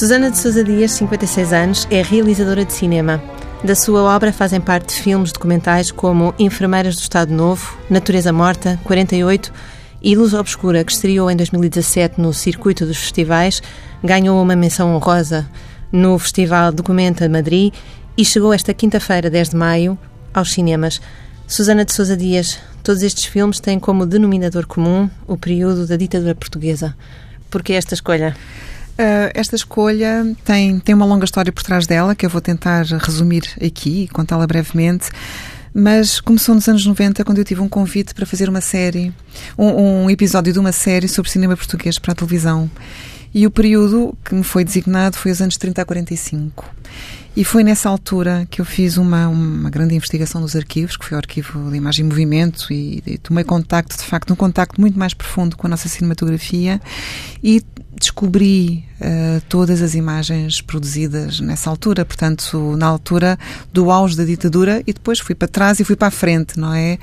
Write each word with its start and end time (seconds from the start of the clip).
Susana 0.00 0.30
de 0.30 0.38
Sousa 0.38 0.64
Dias, 0.64 0.92
56 0.92 1.52
anos, 1.52 1.86
é 1.90 2.00
realizadora 2.00 2.64
de 2.64 2.72
cinema. 2.72 3.22
Da 3.62 3.74
sua 3.74 4.02
obra 4.02 4.32
fazem 4.32 4.58
parte 4.58 4.94
filmes 4.94 5.30
documentais 5.30 5.90
como 5.90 6.34
Enfermeiras 6.38 6.96
do 6.96 7.02
Estado 7.02 7.34
Novo, 7.34 7.78
Natureza 7.90 8.32
Morta, 8.32 8.80
48 8.84 9.52
e 10.00 10.16
Luz 10.16 10.32
Obscura, 10.32 10.82
que 10.84 10.92
estreou 10.92 11.30
em 11.30 11.36
2017 11.36 12.18
no 12.18 12.32
circuito 12.32 12.86
dos 12.86 12.96
festivais, 12.96 13.62
ganhou 14.02 14.42
uma 14.42 14.56
menção 14.56 14.96
honrosa 14.96 15.46
no 15.92 16.18
Festival 16.18 16.72
Documenta 16.72 17.28
Madrid 17.28 17.70
e 18.16 18.24
chegou 18.24 18.54
esta 18.54 18.72
quinta-feira, 18.72 19.28
10 19.28 19.50
de 19.50 19.56
maio, 19.56 19.98
aos 20.32 20.50
cinemas. 20.50 20.98
Susana 21.46 21.84
de 21.84 21.92
Sousa 21.92 22.16
Dias, 22.16 22.58
todos 22.82 23.02
estes 23.02 23.26
filmes 23.26 23.60
têm 23.60 23.78
como 23.78 24.06
denominador 24.06 24.66
comum 24.66 25.10
o 25.26 25.36
período 25.36 25.86
da 25.86 25.96
ditadura 25.96 26.34
portuguesa. 26.34 26.96
Por 27.50 27.62
que 27.62 27.74
esta 27.74 27.92
escolha? 27.92 28.34
Uh, 29.00 29.32
esta 29.32 29.56
escolha 29.56 30.36
tem, 30.44 30.78
tem 30.78 30.94
uma 30.94 31.06
longa 31.06 31.24
história 31.24 31.50
por 31.50 31.62
trás 31.62 31.86
dela, 31.86 32.14
que 32.14 32.26
eu 32.26 32.28
vou 32.28 32.42
tentar 32.42 32.84
resumir 32.84 33.44
aqui 33.56 34.02
e 34.02 34.08
contá-la 34.08 34.46
brevemente. 34.46 35.08
Mas 35.72 36.20
começou 36.20 36.54
nos 36.54 36.68
anos 36.68 36.84
90, 36.84 37.24
quando 37.24 37.38
eu 37.38 37.44
tive 37.44 37.62
um 37.62 37.68
convite 37.68 38.12
para 38.12 38.26
fazer 38.26 38.50
uma 38.50 38.60
série, 38.60 39.10
um, 39.56 40.02
um 40.04 40.10
episódio 40.10 40.52
de 40.52 40.58
uma 40.58 40.70
série 40.70 41.08
sobre 41.08 41.30
cinema 41.30 41.56
português 41.56 41.98
para 41.98 42.12
a 42.12 42.14
televisão. 42.14 42.70
E 43.32 43.46
o 43.46 43.50
período 43.50 44.14
que 44.22 44.34
me 44.34 44.44
foi 44.44 44.64
designado 44.64 45.16
foi 45.16 45.30
os 45.30 45.40
anos 45.40 45.56
30 45.56 45.80
a 45.80 45.84
45. 45.86 46.68
E 47.36 47.44
foi 47.44 47.62
nessa 47.62 47.88
altura 47.88 48.46
que 48.50 48.60
eu 48.60 48.64
fiz 48.64 48.96
uma, 48.96 49.28
uma 49.28 49.70
grande 49.70 49.94
investigação 49.94 50.40
nos 50.40 50.56
arquivos, 50.56 50.96
que 50.96 51.04
foi 51.04 51.16
o 51.16 51.18
arquivo 51.18 51.70
de 51.70 51.76
imagem 51.76 52.04
e 52.04 52.08
movimento, 52.08 52.72
e, 52.72 53.02
e 53.06 53.18
tomei 53.18 53.44
contacto, 53.44 53.96
de 53.96 54.02
facto, 54.02 54.32
um 54.32 54.36
contacto 54.36 54.80
muito 54.80 54.98
mais 54.98 55.14
profundo 55.14 55.56
com 55.56 55.66
a 55.66 55.70
nossa 55.70 55.88
cinematografia 55.88 56.80
e 57.42 57.62
descobri 57.94 58.84
uh, 59.00 59.40
todas 59.48 59.82
as 59.82 59.94
imagens 59.94 60.60
produzidas 60.60 61.40
nessa 61.40 61.70
altura, 61.70 62.04
portanto, 62.04 62.76
na 62.76 62.86
altura 62.86 63.38
do 63.72 63.90
auge 63.90 64.16
da 64.16 64.24
ditadura, 64.24 64.82
e 64.86 64.92
depois 64.92 65.20
fui 65.20 65.34
para 65.34 65.48
trás 65.48 65.78
e 65.78 65.84
fui 65.84 65.96
para 65.96 66.08
a 66.08 66.10
frente, 66.10 66.58
não 66.58 66.74
é? 66.74 66.98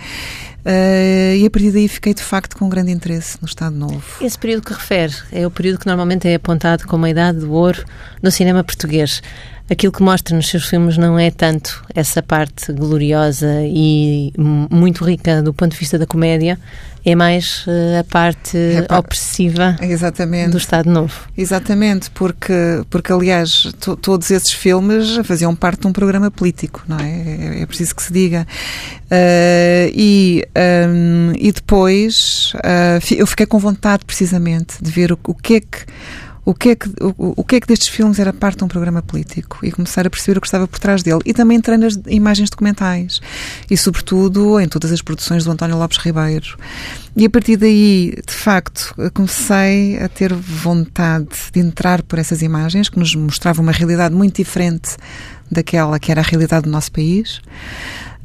Uh, 0.66 1.36
e 1.38 1.46
a 1.46 1.50
partir 1.50 1.72
daí 1.72 1.88
fiquei 1.88 2.14
de 2.14 2.22
facto 2.22 2.58
com 2.58 2.66
um 2.66 2.70
grande 2.70 2.92
interesse 2.92 3.38
no 3.42 3.48
Estado 3.48 3.76
Novo. 3.76 4.04
Esse 4.20 4.38
período 4.38 4.64
que 4.64 4.74
refere 4.74 5.14
é 5.32 5.48
o 5.48 5.52
período 5.52 5.80
que 5.80 5.88
normalmente 5.88 6.28
é 6.28 6.36
apontado 6.36 6.86
como 6.86 7.06
a 7.06 7.10
idade 7.10 7.40
do 7.40 7.52
ouro 7.54 7.86
no 8.22 8.30
cinema 8.30 8.64
português 8.64 9.22
aquilo 9.70 9.92
que 9.92 10.02
mostra 10.02 10.36
nos 10.36 10.50
seus 10.50 10.66
filmes 10.66 10.98
não 10.98 11.20
é 11.20 11.30
tanto 11.32 11.84
essa 11.94 12.22
parte 12.24 12.72
gloriosa 12.74 13.62
e 13.66 14.32
muito 14.38 15.04
rica 15.04 15.42
do 15.42 15.54
ponto 15.54 15.72
de 15.74 15.78
vista 15.78 15.98
da 15.98 16.06
comédia, 16.06 16.58
é 17.06 17.16
mais 17.16 17.66
uh, 17.68 18.00
a 18.00 18.04
parte 18.04 18.58
é 18.58 18.98
opressiva 18.98 19.78
do 20.52 20.58
Estado 20.58 20.90
Novo. 20.90 21.14
Exatamente, 21.38 22.12
porque, 22.12 22.84
porque 22.90 23.14
aliás, 23.14 23.72
todos 24.02 24.30
esses 24.30 24.52
filmes 24.52 25.16
faziam 25.24 25.56
parte 25.56 25.82
de 25.82 25.88
um 25.88 25.94
programa 25.94 26.30
político, 26.30 26.84
não 26.86 27.00
é? 27.00 27.10
É, 27.10 27.62
é 27.62 27.66
preciso 27.66 27.96
que 27.96 28.04
se 28.04 28.12
diga. 28.12 28.46
Uh, 29.06 29.88
e, 29.94 30.46
um, 30.90 31.32
e 31.38 31.50
depois 31.52 32.52
uh, 32.56 33.16
eu 33.16 33.26
fiquei 33.26 33.46
com 33.46 33.58
vontade, 33.58 34.04
precisamente, 34.04 34.76
de 34.82 34.92
ver 34.92 35.14
o, 35.14 35.20
o 35.28 35.34
que 35.34 35.56
é 35.56 35.60
que 35.62 35.86
o 36.48 36.54
que, 36.54 36.70
é 36.70 36.76
que, 36.76 36.88
o, 37.02 37.34
o, 37.36 37.44
que 37.44 37.58
é 37.58 37.60
que 37.60 37.68
destes 37.68 37.90
filmes 37.90 38.20
era 38.20 38.32
parte 38.32 38.60
de 38.60 38.64
um 38.64 38.70
programa 38.70 39.02
político 39.02 39.60
e 39.64 39.70
começar 39.70 40.08
a 40.08 40.10
perceber 40.10 40.38
o 40.38 40.42
que 40.42 40.48
estava 40.48 40.66
por 40.66 40.80
trás 40.80 41.04
dele. 41.04 41.20
E 41.26 41.34
também 41.34 41.58
entrei 41.58 41.76
nas 41.76 42.00
imagens 42.08 42.50
documentais 42.50 43.20
e, 43.70 43.76
sobretudo, 43.76 44.58
em 44.58 44.66
todas 44.66 44.94
as 44.94 45.02
produções 45.02 45.44
do 45.44 45.52
António 45.52 45.78
Lopes 45.78 45.98
Ribeiro. 45.98 46.58
E 47.18 47.26
a 47.26 47.30
partir 47.30 47.58
daí, 47.58 48.18
de 48.26 48.34
facto, 48.34 48.96
comecei 49.14 50.02
a 50.02 50.08
ter 50.08 50.34
vontade 50.34 51.28
de 51.52 51.60
entrar 51.60 52.02
por 52.02 52.18
essas 52.18 52.42
imagens 52.42 52.88
que 52.88 52.98
nos 52.98 53.14
mostravam 53.14 53.62
uma 53.62 53.74
realidade 53.74 54.16
muito 54.16 54.38
diferente 54.38 54.96
daquela 55.52 56.00
que 56.00 56.14
era 56.14 56.22
a 56.22 56.24
realidade 56.24 56.64
do 56.64 56.72
nosso 56.72 56.94
país. 56.94 57.42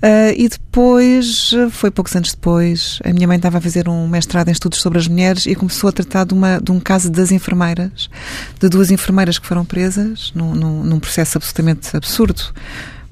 Uh, 0.03 0.35
e 0.37 0.49
depois, 0.49 1.53
foi 1.71 1.89
poucos 1.89 2.17
anos 2.17 2.33
depois, 2.33 2.99
a 3.05 3.13
minha 3.13 3.29
mãe 3.29 3.37
estava 3.37 3.59
a 3.59 3.61
fazer 3.61 3.89
um 3.89 4.09
mestrado 4.09 4.49
em 4.49 4.51
estudos 4.51 4.81
sobre 4.81 4.99
as 4.99 5.07
mulheres 5.07 5.47
e 5.47 5.55
começou 5.55 5.89
a 5.89 5.93
tratar 5.93 6.25
de, 6.25 6.35
uma, 6.35 6.59
de 6.59 6.73
um 6.73 6.81
caso 6.81 7.09
das 7.09 7.31
enfermeiras, 7.31 8.11
de 8.59 8.69
duas 8.69 8.91
enfermeiras 8.91 9.39
que 9.39 9.47
foram 9.47 9.65
presas 9.65 10.33
num, 10.35 10.57
num, 10.57 10.83
num 10.83 10.99
processo 10.99 11.39
absolutamente 11.39 11.97
absurdo. 11.97 12.43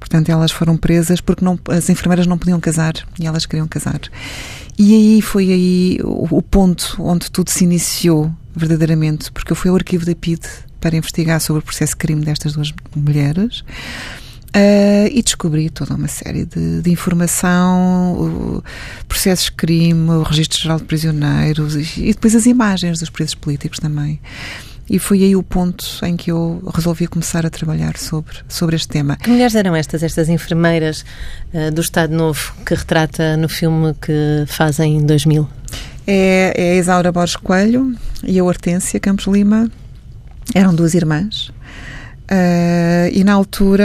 Portanto, 0.00 0.30
elas 0.30 0.50
foram 0.50 0.76
presas 0.76 1.20
porque 1.20 1.44
não, 1.44 1.56
as 1.68 1.88
enfermeiras 1.88 2.26
não 2.26 2.36
podiam 2.36 2.58
casar 2.58 2.94
e 3.20 3.24
elas 3.24 3.46
queriam 3.46 3.68
casar. 3.68 4.00
E 4.76 4.92
aí 4.92 5.22
foi 5.22 5.52
aí 5.52 6.00
o, 6.02 6.38
o 6.38 6.42
ponto 6.42 6.96
onde 6.98 7.30
tudo 7.30 7.50
se 7.50 7.62
iniciou 7.62 8.32
verdadeiramente, 8.56 9.30
porque 9.30 9.52
eu 9.52 9.56
fui 9.56 9.70
ao 9.70 9.76
arquivo 9.76 10.04
da 10.04 10.14
PID 10.16 10.40
para 10.80 10.96
investigar 10.96 11.40
sobre 11.40 11.60
o 11.60 11.62
processo 11.62 11.92
de 11.92 11.98
crime 11.98 12.24
destas 12.24 12.54
duas 12.54 12.72
mulheres. 12.96 13.62
Uh, 14.50 15.06
e 15.12 15.22
descobri 15.22 15.70
toda 15.70 15.94
uma 15.94 16.08
série 16.08 16.44
de, 16.44 16.82
de 16.82 16.90
informação, 16.90 18.60
processos 19.06 19.44
de 19.44 19.52
crime, 19.52 20.10
o 20.10 20.22
registro 20.22 20.60
geral 20.60 20.78
de 20.78 20.84
prisioneiros 20.84 21.76
e, 21.76 22.08
e, 22.08 22.12
depois 22.12 22.34
as 22.34 22.46
imagens 22.46 22.98
dos 22.98 23.10
presos 23.10 23.36
políticos 23.36 23.78
também. 23.78 24.20
E 24.88 24.98
foi 24.98 25.22
aí 25.22 25.36
o 25.36 25.42
ponto 25.42 25.84
em 26.04 26.16
que 26.16 26.32
eu 26.32 26.60
resolvi 26.74 27.06
começar 27.06 27.46
a 27.46 27.50
trabalhar 27.50 27.96
sobre, 27.96 28.38
sobre 28.48 28.74
este 28.74 28.88
tema. 28.88 29.16
Que 29.18 29.30
mulheres 29.30 29.54
eram 29.54 29.76
estas, 29.76 30.02
estas 30.02 30.28
enfermeiras 30.28 31.04
uh, 31.54 31.70
do 31.70 31.80
Estado 31.80 32.12
Novo 32.12 32.52
que 32.66 32.74
retrata 32.74 33.36
no 33.36 33.48
filme 33.48 33.94
que 34.02 34.44
fazem 34.48 34.96
em 34.96 35.06
2000? 35.06 35.48
É, 36.08 36.52
é 36.56 36.72
a 36.72 36.74
Isaura 36.74 37.12
Borges 37.12 37.36
Coelho 37.36 37.94
e 38.24 38.36
a 38.36 38.42
Hortência 38.42 38.98
Campos 38.98 39.26
Lima. 39.26 39.70
Eram 40.52 40.74
duas 40.74 40.94
irmãs 40.94 41.52
Uh, 42.30 43.10
e 43.12 43.24
na 43.24 43.32
altura, 43.32 43.84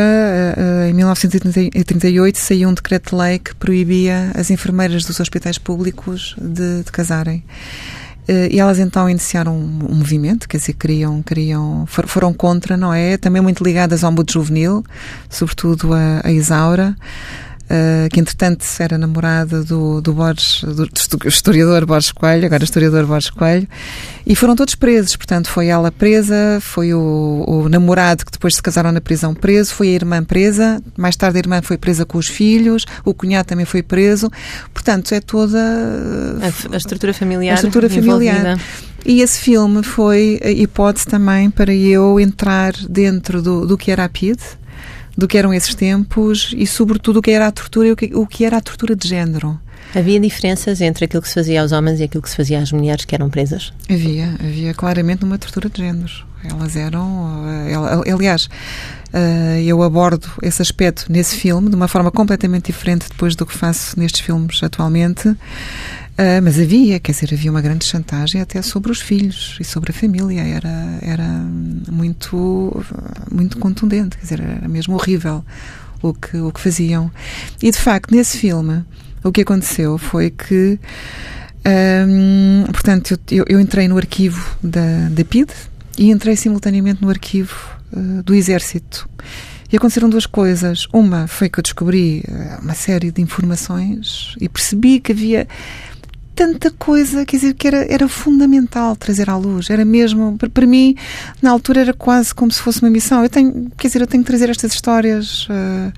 uh, 0.56 0.88
em 0.88 0.94
1938, 0.94 2.38
saiu 2.38 2.70
um 2.70 2.74
decreto-lei 2.76 3.40
que 3.40 3.56
proibia 3.56 4.32
as 4.36 4.52
enfermeiras 4.52 5.04
dos 5.04 5.20
hospitais 5.20 5.58
públicos 5.58 6.36
de, 6.40 6.84
de 6.84 6.92
casarem. 6.92 7.44
E 8.28 8.60
elas 8.60 8.80
então 8.80 9.08
iniciaram 9.08 9.56
um, 9.56 9.96
movimento, 9.98 10.50
quer 10.50 10.58
dizer, 10.58 10.74
queriam, 10.74 11.22
queriam, 11.22 11.86
for, 11.86 12.08
foram 12.08 12.34
contra, 12.34 12.76
não 12.76 12.92
é? 12.92 13.18
Também 13.18 13.40
muito 13.40 13.64
ligadas 13.64 14.04
ao 14.04 14.12
mundo 14.12 14.32
juvenil, 14.32 14.84
sobretudo 15.30 15.94
a, 15.94 16.22
a 16.24 16.32
Isaura. 16.32 16.96
Uh, 17.66 18.08
que 18.12 18.20
entretanto 18.20 18.64
era 18.78 18.96
namorada 18.96 19.64
do, 19.64 20.00
do, 20.00 20.14
Borges, 20.14 20.62
do, 20.62 20.86
do 20.86 21.28
historiador 21.28 21.84
Borges 21.84 22.12
Coelho, 22.12 22.46
agora 22.46 22.64
historiador 22.64 23.08
Borges 23.08 23.32
Coelho, 23.32 23.68
e 24.24 24.36
foram 24.36 24.56
todos 24.56 24.76
presos. 24.76 25.16
Portanto, 25.16 25.50
foi 25.50 25.68
ela 25.68 25.92
presa, 25.92 26.60
foi 26.62 26.94
o, 26.94 27.44
o, 27.48 27.68
namorado 27.68 28.24
que 28.24 28.32
depois 28.32 28.54
se 28.54 28.62
casaram 28.62 28.92
na 28.92 29.02
prisão 29.02 29.34
preso, 29.34 29.74
foi 29.74 29.88
a 29.88 29.92
irmã 29.94 30.24
presa, 30.24 30.80
mais 30.96 31.16
tarde 31.16 31.38
a 31.38 31.40
irmã 31.40 31.60
foi 31.64 31.76
presa 31.76 32.06
com 32.06 32.20
os 32.20 32.28
filhos, 32.28 32.86
o 33.04 33.16
cunhado 33.16 33.48
também 33.48 33.66
foi 33.66 33.82
preso. 33.82 34.32
Portanto, 34.72 35.14
é 35.14 35.20
toda 35.20 35.60
a, 35.60 36.76
a 36.76 36.78
estrutura 36.78 37.16
familiar. 37.16 37.54
A 37.54 37.56
estrutura 37.56 37.90
familiar. 37.90 38.60
E 39.04 39.22
esse 39.22 39.40
filme 39.40 39.82
foi 39.84 40.40
a 40.44 40.50
hipótese 40.50 41.08
também 41.08 41.50
para 41.50 41.74
eu 41.74 42.20
entrar 42.20 42.74
dentro 42.90 43.42
do, 43.42 43.66
do 43.66 43.78
que 43.78 43.92
era 43.92 44.04
a 44.04 44.10
PID 44.10 44.40
do 45.18 45.28
que 45.28 45.38
eram 45.38 45.54
esses 45.54 45.74
tempos 45.74 46.54
e, 46.58 46.66
sobretudo, 46.68 47.20
o 47.20 47.22
que 47.22 47.32
era 47.32 47.48
a 47.48 47.52
tortura 47.52 47.88
e 47.88 47.92
o 47.92 47.96
que, 47.96 48.12
o 48.14 48.28
que 48.28 48.46
era 48.46 48.58
a 48.58 48.62
tortura 48.62 48.96
de 48.96 49.08
género. 49.08 49.60
Havia 49.94 50.20
diferenças 50.20 50.82
entre 50.82 51.06
aquilo 51.06 51.22
que 51.22 51.30
se 51.30 51.36
fazia 51.36 51.62
aos 51.62 51.72
homens 51.72 52.00
e 52.00 52.04
aquilo 52.04 52.22
que 52.22 52.30
se 52.30 52.36
fazia 52.36 52.60
às 52.60 52.72
mulheres 52.72 53.06
que 53.06 53.16
eram 53.16 53.30
presas? 53.30 53.72
Havia, 53.90 54.36
havia 54.40 54.74
claramente 54.74 55.24
uma 55.24 55.38
tortura 55.38 55.70
de 55.70 55.78
género. 55.82 56.12
Elas 56.44 56.76
eram. 56.76 57.44
Eh, 58.06 58.12
aliás, 58.12 58.50
eh, 59.14 59.64
eu 59.66 59.82
abordo 59.82 60.28
esse 60.42 60.62
aspecto 60.62 61.06
nesse 61.10 61.36
filme 61.36 61.70
de 61.70 61.76
uma 61.76 61.88
forma 61.88 62.12
completamente 62.12 62.66
diferente 62.66 63.08
depois 63.10 63.36
do 63.36 63.46
que 63.46 63.54
faço 63.54 64.00
nestes 64.00 64.22
filmes 64.22 64.62
atualmente. 64.62 65.30
Uh, 66.18 66.40
mas 66.42 66.58
havia, 66.58 66.98
quer 66.98 67.12
dizer, 67.12 67.34
havia 67.34 67.52
uma 67.52 67.60
grande 67.60 67.84
chantagem 67.84 68.40
até 68.40 68.62
sobre 68.62 68.90
os 68.90 69.02
filhos 69.02 69.58
e 69.60 69.66
sobre 69.66 69.92
a 69.92 69.94
família. 69.94 70.42
Era, 70.42 70.98
era 71.02 71.28
muito, 71.92 72.86
muito 73.36 73.58
contundente, 73.58 74.18
quer 74.18 74.24
dizer, 74.24 74.40
era 74.40 74.68
mesmo 74.68 74.96
horrível 74.96 75.44
o 76.02 76.14
que, 76.14 76.38
o 76.38 76.52
que 76.52 76.60
faziam. 76.60 77.12
E 77.62 77.72
de 77.72 77.78
facto, 77.78 78.14
nesse 78.14 78.38
filme, 78.38 78.84
o 79.24 79.32
que 79.32 79.42
aconteceu 79.42 79.98
foi 79.98 80.30
que, 80.30 80.80
um, 82.08 82.66
portanto, 82.72 83.20
eu, 83.32 83.46
eu, 83.48 83.60
entrei 83.60 83.88
no 83.88 83.98
arquivo 83.98 84.56
da, 84.62 85.10
da 85.10 85.26
PID 85.26 85.50
e 85.98 86.12
entrei 86.12 86.36
simultaneamente 86.36 87.02
no 87.02 87.10
arquivo 87.10 87.56
uh, 87.92 88.24
do 88.24 88.36
Exército. 88.36 89.10
E 89.72 89.78
aconteceram 89.78 90.10
duas 90.10 90.28
coisas. 90.28 90.88
Uma 90.94 91.28
foi 91.28 91.50
que 91.50 91.60
eu 91.60 91.64
descobri 91.64 92.24
uh, 92.28 92.62
uma 92.62 92.76
série 92.76 93.12
de 93.12 93.22
informações 93.22 94.36
e 94.40 94.48
percebi 94.48 95.00
que 95.00 95.12
havia 95.12 95.48
tanta 96.36 96.70
coisa, 96.70 97.26
quer 97.26 97.38
dizer, 97.38 97.54
que 97.54 97.68
era, 97.68 97.86
era 97.92 98.08
fundamental 98.08 98.96
trazer 98.96 99.30
à 99.30 99.38
luz. 99.38 99.70
Era 99.70 99.86
mesmo, 99.86 100.38
para, 100.38 100.68
mim, 100.68 100.96
na 101.42 101.52
altura 101.52 101.82
era 101.82 101.94
quase 101.94 102.36
como 102.36 102.52
se 102.52 102.62
fosse 102.62 102.82
uma 102.82 102.92
missão. 102.92 103.24
Eu 103.24 103.30
tenho, 103.30 103.72
quer 103.78 103.88
dizer, 103.88 104.02
eu 104.02 104.08
tenho 104.08 104.24
que 104.24 104.28
trazer 104.28 104.50
estas 104.50 104.74
histórias. 104.74 105.48
Uh, 105.48 105.94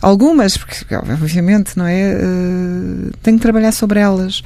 algumas, 0.00 0.56
porque 0.56 0.94
obviamente, 0.94 1.76
não 1.76 1.86
é? 1.86 2.14
Uh, 2.14 3.12
tenho 3.22 3.36
que 3.36 3.42
trabalhar 3.42 3.72
sobre 3.72 4.00
elas. 4.00 4.42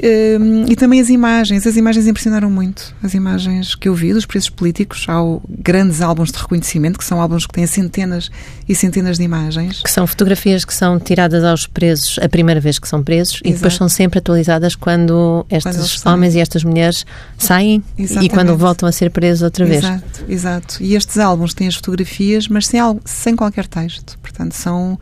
Um, 0.00 0.64
e 0.68 0.74
também 0.74 1.00
as 1.00 1.08
imagens. 1.08 1.66
As 1.66 1.76
imagens 1.76 2.06
impressionaram 2.06 2.50
muito. 2.50 2.94
As 3.02 3.14
imagens 3.14 3.74
que 3.74 3.88
eu 3.88 3.94
vi 3.94 4.12
dos 4.12 4.26
presos 4.26 4.50
políticos. 4.50 5.04
Há 5.08 5.20
grandes 5.48 6.00
álbuns 6.00 6.32
de 6.32 6.38
reconhecimento, 6.38 6.98
que 6.98 7.04
são 7.04 7.20
álbuns 7.20 7.46
que 7.46 7.52
têm 7.52 7.66
centenas 7.66 8.30
e 8.68 8.74
centenas 8.74 9.18
de 9.18 9.24
imagens. 9.24 9.82
Que 9.82 9.90
são 9.90 10.06
fotografias 10.06 10.64
que 10.64 10.74
são 10.74 10.98
tiradas 10.98 11.44
aos 11.44 11.66
presos 11.66 12.18
a 12.20 12.28
primeira 12.28 12.60
vez 12.60 12.78
que 12.78 12.88
são 12.88 13.02
presos 13.02 13.34
Exato. 13.36 13.48
e 13.48 13.52
depois 13.52 13.74
são 13.74 13.88
sempre 13.88 14.18
atualizadas 14.18 14.74
quando 14.74 15.46
estes 15.50 16.00
quando 16.02 16.14
homens 16.14 16.34
e 16.34 16.40
estas 16.40 16.64
mulheres 16.64 17.06
saem 17.38 17.82
Exatamente. 17.96 18.32
e 18.32 18.34
quando 18.34 18.56
voltam 18.56 18.88
a 18.88 18.92
ser 18.92 19.10
presos 19.10 19.42
outra 19.42 19.64
vez. 19.64 19.84
Exato, 19.84 20.24
exato. 20.28 20.76
E 20.80 20.94
estes 20.94 21.18
álbuns 21.18 21.54
têm 21.54 21.68
as 21.68 21.76
fotografias, 21.76 22.48
mas 22.48 22.66
sem, 22.66 22.80
sem 23.04 23.36
qualquer 23.36 23.66
texto. 23.66 24.18
Portanto, 24.20 24.52
são 24.52 24.98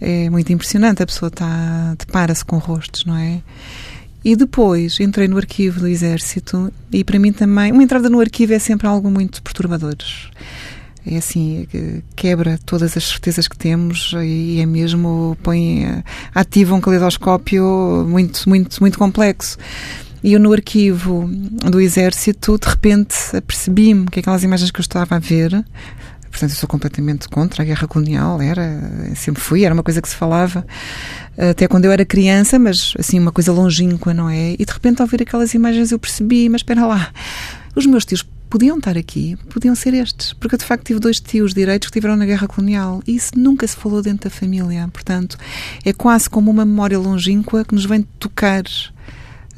é 0.00 0.30
muito 0.30 0.52
impressionante. 0.52 1.02
A 1.02 1.06
pessoa 1.06 1.28
está, 1.28 1.94
depara-se 1.98 2.44
com 2.44 2.58
rostos, 2.58 3.04
não 3.04 3.16
é? 3.16 3.40
E 4.24 4.34
depois 4.34 4.98
entrei 5.00 5.28
no 5.28 5.36
arquivo 5.36 5.80
do 5.80 5.86
Exército 5.86 6.72
e 6.92 7.04
para 7.04 7.18
mim 7.18 7.32
também, 7.32 7.72
uma 7.72 7.82
entrada 7.82 8.10
no 8.10 8.20
arquivo 8.20 8.52
é 8.52 8.58
sempre 8.58 8.86
algo 8.86 9.10
muito 9.10 9.42
perturbador. 9.42 9.96
É 11.06 11.16
assim, 11.16 11.66
quebra 12.14 12.58
todas 12.66 12.96
as 12.96 13.04
certezas 13.04 13.48
que 13.48 13.56
temos 13.56 14.12
e 14.22 14.60
é 14.60 14.66
mesmo, 14.66 15.38
põe, 15.42 16.02
ativa 16.34 16.74
um 16.74 16.80
caleidoscópio 16.80 18.06
muito, 18.08 18.46
muito, 18.48 18.78
muito 18.80 18.98
complexo. 18.98 19.56
E 20.22 20.32
eu 20.32 20.40
no 20.40 20.52
arquivo 20.52 21.30
do 21.70 21.80
Exército, 21.80 22.58
de 22.58 22.68
repente, 22.68 23.14
apercebi-me 23.34 24.06
que 24.06 24.18
aquelas 24.20 24.42
imagens 24.42 24.70
que 24.70 24.80
eu 24.80 24.82
estava 24.82 25.16
a 25.16 25.18
ver 25.18 25.64
Portanto, 26.38 26.52
eu 26.52 26.56
sou 26.60 26.68
completamente 26.68 27.28
contra 27.28 27.64
a 27.64 27.66
guerra 27.66 27.88
colonial, 27.88 28.40
era, 28.40 28.80
sempre 29.16 29.42
fui, 29.42 29.64
era 29.64 29.74
uma 29.74 29.82
coisa 29.82 30.00
que 30.00 30.08
se 30.08 30.14
falava 30.14 30.64
até 31.36 31.66
quando 31.66 31.84
eu 31.84 31.90
era 31.90 32.04
criança, 32.04 32.60
mas 32.60 32.94
assim, 32.96 33.18
uma 33.18 33.32
coisa 33.32 33.52
longínqua, 33.52 34.14
não 34.14 34.30
é? 34.30 34.52
E 34.52 34.64
de 34.64 34.72
repente, 34.72 35.02
ao 35.02 35.08
ver 35.08 35.22
aquelas 35.22 35.52
imagens, 35.52 35.90
eu 35.90 35.98
percebi, 35.98 36.48
mas 36.48 36.60
espera 36.60 36.86
lá, 36.86 37.12
os 37.74 37.86
meus 37.86 38.04
tios 38.04 38.24
podiam 38.48 38.78
estar 38.78 38.96
aqui, 38.96 39.36
podiam 39.50 39.74
ser 39.74 39.94
estes, 39.94 40.32
porque 40.32 40.54
eu 40.54 40.58
de 40.58 40.64
facto 40.64 40.86
tive 40.86 41.00
dois 41.00 41.18
tios 41.18 41.52
direitos 41.52 41.88
que 41.88 41.98
estiveram 41.98 42.16
na 42.16 42.24
guerra 42.24 42.46
colonial 42.46 43.02
e 43.04 43.16
isso 43.16 43.32
nunca 43.36 43.66
se 43.66 43.76
falou 43.76 44.00
dentro 44.00 44.30
da 44.30 44.34
família. 44.34 44.88
Portanto, 44.92 45.36
é 45.84 45.92
quase 45.92 46.30
como 46.30 46.52
uma 46.52 46.64
memória 46.64 46.98
longínqua 47.00 47.64
que 47.64 47.74
nos 47.74 47.84
vem 47.84 48.02
tocar 48.18 48.62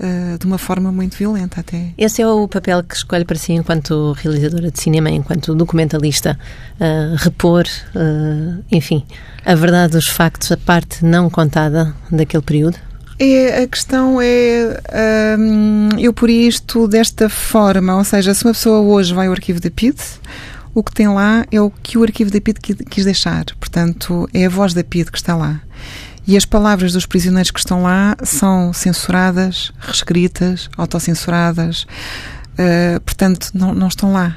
uh, 0.01 0.39
de 0.39 0.47
uma 0.47 0.59
forma 0.59 0.91
muito 0.91 1.17
violenta 1.17 1.61
até. 1.61 1.93
Esse 1.97 2.23
é 2.23 2.27
o 2.27 2.49
papel 2.49 2.83
que 2.83 2.95
escolhe 2.95 3.25
para 3.25 3.37
si 3.37 3.53
enquanto 3.53 4.13
realizadora 4.13 4.71
de 4.71 4.81
cinema, 4.81 5.11
enquanto 5.11 5.55
documentalista, 5.55 6.39
uh, 6.81 7.17
repor, 7.17 7.65
uh, 7.95 8.65
enfim, 8.73 9.05
a 9.45 9.55
verdade 9.55 9.93
dos 9.93 10.09
factos, 10.09 10.51
a 10.51 10.57
parte 10.57 11.05
não 11.05 11.29
contada 11.31 11.95
daquele 12.11 12.43
período? 12.43 12.77
É, 13.23 13.65
a 13.65 13.69
questão 13.69 14.19
é, 14.19 14.81
um, 15.39 15.91
eu 15.99 16.11
por 16.11 16.31
isto 16.31 16.89
desta 16.89 17.29
forma, 17.29 17.95
ou 17.99 18.03
seja, 18.03 18.33
se 18.33 18.43
uma 18.45 18.55
pessoa 18.55 18.81
hoje 18.81 19.13
vai 19.13 19.27
ao 19.27 19.35
arquivo 19.35 19.61
da 19.61 19.71
PID, 19.71 19.99
o 20.75 20.83
que 20.83 20.95
tem 20.95 21.07
lá 21.07 21.45
é 21.53 21.61
o 21.61 21.71
que 21.71 21.99
o 21.99 22.03
arquivo 22.03 22.31
da 22.31 22.41
PID 22.41 22.59
quis 22.89 23.05
deixar. 23.05 23.45
Portanto, 23.59 24.27
é 24.33 24.47
a 24.47 24.49
voz 24.49 24.73
da 24.73 24.83
PID 24.83 25.11
que 25.11 25.19
está 25.19 25.37
lá. 25.37 25.61
E 26.27 26.37
as 26.37 26.45
palavras 26.45 26.93
dos 26.93 27.07
prisioneiros 27.07 27.51
que 27.51 27.59
estão 27.59 27.83
lá 27.83 28.17
são 28.23 28.73
censuradas, 28.73 29.73
reescritas, 29.81 30.69
autocensuradas, 30.77 31.87
uh, 32.53 33.01
portanto, 33.01 33.51
não, 33.55 33.75
não 33.75 33.89
estão 33.89 34.13
lá. 34.13 34.37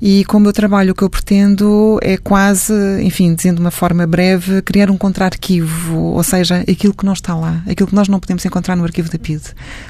E 0.00 0.26
com 0.26 0.36
o 0.36 0.40
meu 0.40 0.52
trabalho, 0.52 0.92
o 0.92 0.94
que 0.94 1.02
eu 1.02 1.08
pretendo 1.08 1.98
é 2.02 2.18
quase, 2.18 2.74
enfim, 3.02 3.34
dizendo 3.34 3.56
de 3.56 3.60
uma 3.62 3.70
forma 3.70 4.06
breve, 4.06 4.60
criar 4.60 4.90
um 4.90 4.98
contra-arquivo, 4.98 5.96
ou 5.96 6.22
seja, 6.22 6.62
aquilo 6.70 6.92
que 6.92 7.06
não 7.06 7.14
está 7.14 7.34
lá, 7.34 7.62
aquilo 7.66 7.88
que 7.88 7.94
nós 7.94 8.06
não 8.06 8.20
podemos 8.20 8.44
encontrar 8.44 8.76
no 8.76 8.84
arquivo 8.84 9.10
da 9.10 9.18
PID. 9.18 9.42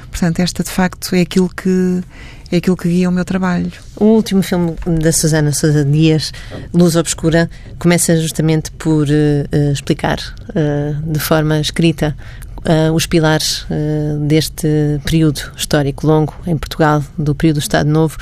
Portanto, 0.09 0.39
esta 0.39 0.63
de 0.63 0.69
facto 0.69 1.13
é 1.13 1.21
aquilo 1.21 1.49
que 1.49 2.01
é 2.51 2.57
aquilo 2.57 2.77
que 2.77 2.87
guia 2.87 3.09
o 3.09 3.11
meu 3.11 3.25
trabalho. 3.25 3.71
O 3.95 4.05
último 4.05 4.41
filme 4.41 4.75
da 5.01 5.11
Susana 5.11 5.51
Sousa 5.51 5.83
Dias, 5.83 6.31
Luz 6.73 6.95
Obscura, 6.95 7.49
começa 7.77 8.15
justamente 8.19 8.71
por 8.71 9.07
uh, 9.07 9.71
explicar 9.71 10.17
uh, 10.49 11.11
de 11.11 11.19
forma 11.19 11.59
escrita 11.59 12.15
uh, 12.59 12.93
os 12.93 13.05
pilares 13.05 13.65
deste 14.27 14.67
período 15.03 15.41
histórico 15.55 16.07
longo 16.07 16.33
em 16.45 16.57
Portugal, 16.57 17.03
do 17.17 17.35
período 17.35 17.55
do 17.55 17.61
Estado 17.61 17.89
Novo, 17.89 18.17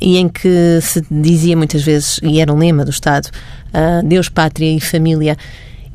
e 0.00 0.18
em 0.18 0.28
que 0.28 0.78
se 0.80 1.04
dizia 1.10 1.56
muitas 1.56 1.82
vezes, 1.82 2.20
e 2.22 2.40
era 2.40 2.52
um 2.52 2.58
lema 2.58 2.84
do 2.84 2.90
Estado, 2.90 3.28
Deus, 4.04 4.28
Pátria 4.28 4.76
e 4.76 4.80
Família. 4.80 5.36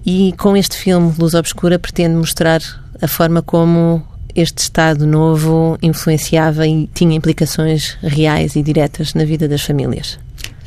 E 0.06 0.34
com 0.38 0.56
este 0.56 0.78
filme, 0.78 1.14
Luz 1.20 1.34
Obscura, 1.34 1.78
pretende 1.78 2.16
mostrar 2.16 2.62
a 3.02 3.08
forma 3.08 3.42
como 3.42 4.04
este 4.42 4.60
Estado 4.60 5.06
novo 5.06 5.78
influenciava 5.82 6.68
e 6.68 6.90
tinha 6.94 7.16
implicações 7.16 7.98
reais 8.02 8.56
e 8.56 8.62
diretas 8.62 9.14
na 9.14 9.26
vida 9.26 9.48
das 9.48 9.62
famílias. 9.62 10.20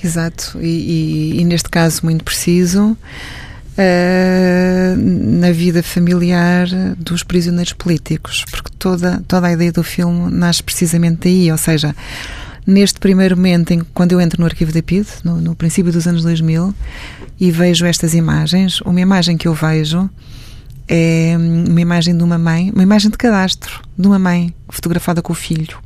Exato, 0.03 0.59
e, 0.61 0.67
e, 1.37 1.41
e 1.41 1.45
neste 1.45 1.69
caso 1.69 2.01
muito 2.03 2.25
preciso, 2.25 2.97
uh, 3.73 4.97
na 4.97 5.53
vida 5.53 5.83
familiar 5.83 6.67
dos 6.99 7.23
prisioneiros 7.23 7.73
políticos, 7.73 8.45
porque 8.51 8.71
toda, 8.79 9.23
toda 9.29 9.47
a 9.47 9.53
ideia 9.53 9.73
do 9.73 9.85
filme 9.85 10.31
nasce 10.31 10.63
precisamente 10.63 11.21
daí, 11.23 11.53
ou 11.53 11.59
seja, 11.59 11.95
neste 12.67 12.99
primeiro 12.99 13.37
momento, 13.37 13.73
em, 13.73 13.81
quando 13.95 14.13
eu 14.13 14.21
entro 14.21 14.41
no 14.41 14.47
arquivo 14.47 14.73
da 14.73 14.83
PID, 14.83 15.07
no, 15.23 15.41
no 15.41 15.55
princípio 15.55 15.93
dos 15.93 16.07
anos 16.07 16.23
2000, 16.23 16.75
e 17.41 17.51
vejo 17.51 17.87
estas 17.87 18.15
imagens, 18.15 18.81
uma 18.83 19.01
imagem 19.01 19.37
que 19.37 19.49
eu 19.49 19.55
vejo 19.55 20.11
é 20.95 21.35
uma 21.39 21.81
imagem 21.81 22.15
de 22.15 22.23
uma 22.23 22.37
mãe, 22.37 22.71
uma 22.71 22.83
imagem 22.83 23.11
de 23.11 23.17
cadastro 23.17 23.81
de 23.97 24.07
uma 24.07 24.19
mãe 24.19 24.55
fotografada 24.69 25.23
com 25.23 25.33
o 25.33 25.37
filho. 25.37 25.79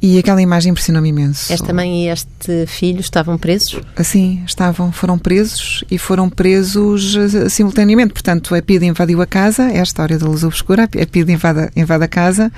E 0.00 0.18
aquela 0.18 0.40
imagem 0.40 0.70
impressionou-me 0.70 1.08
imenso. 1.08 1.52
Esta 1.52 1.72
mãe 1.74 2.04
e 2.04 2.08
este 2.08 2.66
filho 2.66 3.00
estavam 3.00 3.36
presos? 3.36 3.80
Sim, 4.02 4.42
estavam, 4.46 4.92
foram 4.92 5.18
presos 5.18 5.84
e 5.90 5.98
foram 5.98 6.30
presos 6.30 7.16
uh, 7.16 7.50
simultaneamente. 7.50 8.12
Portanto, 8.12 8.54
a 8.54 8.62
PID 8.62 8.84
invadiu 8.84 9.20
a 9.20 9.26
casa, 9.26 9.64
é 9.64 9.80
a 9.80 9.82
história 9.82 10.18
da 10.18 10.26
luz 10.26 10.44
obscura, 10.44 10.84
a 10.84 11.06
PID 11.06 11.32
invade, 11.32 11.70
invade 11.76 12.04
a 12.04 12.08
casa 12.08 12.52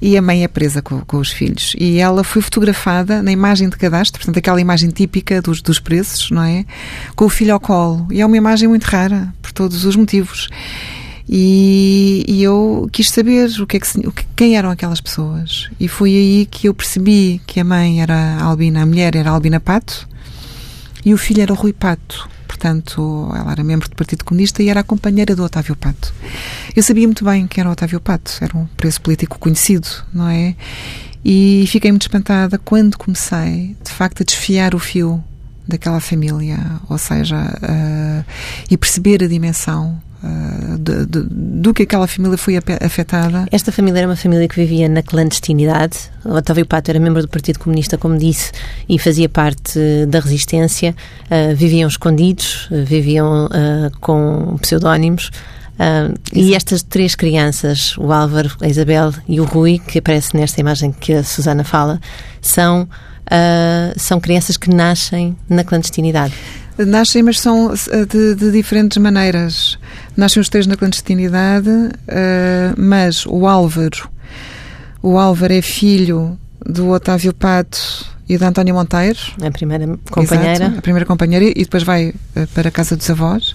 e 0.00 0.16
a 0.16 0.22
mãe 0.22 0.44
é 0.44 0.48
presa 0.48 0.80
com, 0.80 1.00
com, 1.00 1.18
os 1.18 1.30
filhos. 1.30 1.74
E 1.78 1.98
ela 1.98 2.22
foi 2.22 2.40
fotografada 2.40 3.22
na 3.22 3.32
imagem 3.32 3.68
de 3.68 3.76
cadastro, 3.76 4.20
portanto, 4.20 4.38
aquela 4.38 4.60
imagem 4.60 4.90
típica 4.90 5.42
dos, 5.42 5.60
dos 5.60 5.80
presos, 5.80 6.30
não 6.30 6.42
é? 6.42 6.64
Com 7.16 7.24
o 7.24 7.28
filho 7.28 7.52
ao 7.52 7.60
colo. 7.60 8.06
E 8.10 8.20
é 8.20 8.26
uma 8.26 8.36
imagem 8.36 8.68
muito 8.68 8.84
rara, 8.84 9.32
por 9.42 9.52
todos 9.52 9.84
os 9.84 9.96
motivos. 9.96 10.48
E, 11.28 12.24
e 12.26 12.42
eu 12.42 12.88
quis 12.90 13.10
saber 13.10 13.50
o 13.60 13.66
que 13.66 13.76
é 13.76 13.80
que, 13.80 13.88
quem 14.34 14.56
eram 14.56 14.70
aquelas 14.70 15.00
pessoas. 15.00 15.68
E 15.78 15.86
foi 15.86 16.10
aí 16.10 16.48
que 16.50 16.68
eu 16.68 16.74
percebi 16.74 17.40
que 17.46 17.60
a 17.60 17.64
mãe 17.64 18.00
era 18.00 18.14
a 18.14 18.44
Albina, 18.44 18.82
a 18.82 18.86
mulher 18.86 19.14
era 19.14 19.30
a 19.30 19.34
Albina 19.34 19.60
Pato 19.60 20.08
e 21.04 21.12
o 21.12 21.18
filho 21.18 21.42
era 21.42 21.52
o 21.52 21.56
Rui 21.56 21.72
Pato 21.72 22.28
portanto, 22.58 23.30
ela 23.34 23.52
era 23.52 23.62
membro 23.62 23.88
do 23.88 23.94
Partido 23.94 24.24
Comunista 24.24 24.62
e 24.62 24.68
era 24.68 24.80
a 24.80 24.82
companheira 24.82 25.34
do 25.36 25.44
Otávio 25.44 25.76
Pato. 25.76 26.12
Eu 26.74 26.82
sabia 26.82 27.06
muito 27.06 27.24
bem 27.24 27.46
quem 27.46 27.62
era 27.62 27.68
o 27.68 27.72
Otávio 27.72 28.00
Pato, 28.00 28.32
era 28.40 28.56
um 28.56 28.66
preço 28.76 29.00
político 29.00 29.38
conhecido, 29.38 29.88
não 30.12 30.28
é? 30.28 30.56
E 31.24 31.64
fiquei 31.68 31.92
muito 31.92 32.02
espantada 32.02 32.58
quando 32.58 32.98
comecei, 32.98 33.76
de 33.82 33.92
facto, 33.92 34.22
a 34.22 34.24
desfiar 34.24 34.74
o 34.74 34.78
fio 34.80 35.22
daquela 35.66 36.00
família, 36.00 36.58
ou 36.88 36.98
seja, 36.98 37.36
uh, 37.36 38.24
e 38.68 38.76
perceber 38.76 39.22
a 39.22 39.28
dimensão 39.28 40.02
Uh, 40.22 40.76
de, 40.78 41.06
de, 41.06 41.22
do 41.30 41.72
que 41.72 41.84
aquela 41.84 42.08
família 42.08 42.36
foi 42.36 42.56
afetada. 42.56 43.46
Esta 43.52 43.70
família 43.70 44.00
era 44.00 44.08
uma 44.08 44.16
família 44.16 44.48
que 44.48 44.56
vivia 44.56 44.88
na 44.88 45.00
clandestinidade. 45.00 45.96
O 46.24 46.34
Otávio 46.34 46.66
Pato 46.66 46.90
era 46.90 46.98
membro 46.98 47.22
do 47.22 47.28
Partido 47.28 47.60
Comunista, 47.60 47.96
como 47.96 48.18
disse, 48.18 48.50
e 48.88 48.98
fazia 48.98 49.28
parte 49.28 49.78
da 50.08 50.18
resistência. 50.18 50.94
Uh, 51.26 51.54
viviam 51.54 51.88
escondidos, 51.88 52.68
uh, 52.70 52.84
viviam 52.84 53.48
com 54.00 54.56
pseudónimos. 54.60 55.30
e 56.34 56.54
estas 56.54 56.82
três 56.82 57.14
crianças, 57.14 57.96
o 57.96 58.12
Álvaro, 58.12 58.50
a 58.60 58.66
Isabel 58.66 59.12
e 59.28 59.40
o 59.40 59.44
Rui, 59.44 59.78
que 59.78 60.00
aparece 60.00 60.36
nesta 60.36 60.60
imagem 60.60 60.90
que 60.90 61.12
a 61.12 61.22
Susana 61.22 61.62
fala, 61.62 62.00
são, 62.40 62.88
são 63.96 64.18
crianças 64.18 64.56
que 64.56 64.70
nascem 64.70 65.36
na 65.48 65.62
clandestinidade. 65.62 66.34
Nascem, 66.86 67.24
mas 67.24 67.40
são 67.40 67.74
eh, 67.90 68.04
de, 68.04 68.36
de, 68.36 68.52
diferentes 68.52 68.98
maneiras. 68.98 69.76
Nascem 70.18 70.40
os 70.40 70.48
três 70.48 70.66
na 70.66 70.76
clandestinidade, 70.76 71.70
uh, 71.70 72.74
mas 72.76 73.24
o 73.24 73.46
Álvaro, 73.46 74.10
o 75.00 75.16
Álvaro 75.16 75.52
é 75.52 75.62
filho 75.62 76.36
do 76.66 76.88
Otávio 76.88 77.32
Pato 77.32 78.04
e 78.28 78.36
da 78.36 78.48
Antónia 78.48 78.74
Monteiro. 78.74 79.20
A 79.40 79.48
primeira 79.52 79.86
companheira. 80.10 80.64
Exato, 80.64 80.78
a 80.80 80.82
primeira 80.82 81.06
companheira, 81.06 81.44
e 81.44 81.62
depois 81.62 81.84
vai 81.84 82.08
uh, 82.08 82.46
para 82.52 82.68
a 82.68 82.72
casa 82.72 82.96
dos 82.96 83.08
avós. 83.08 83.54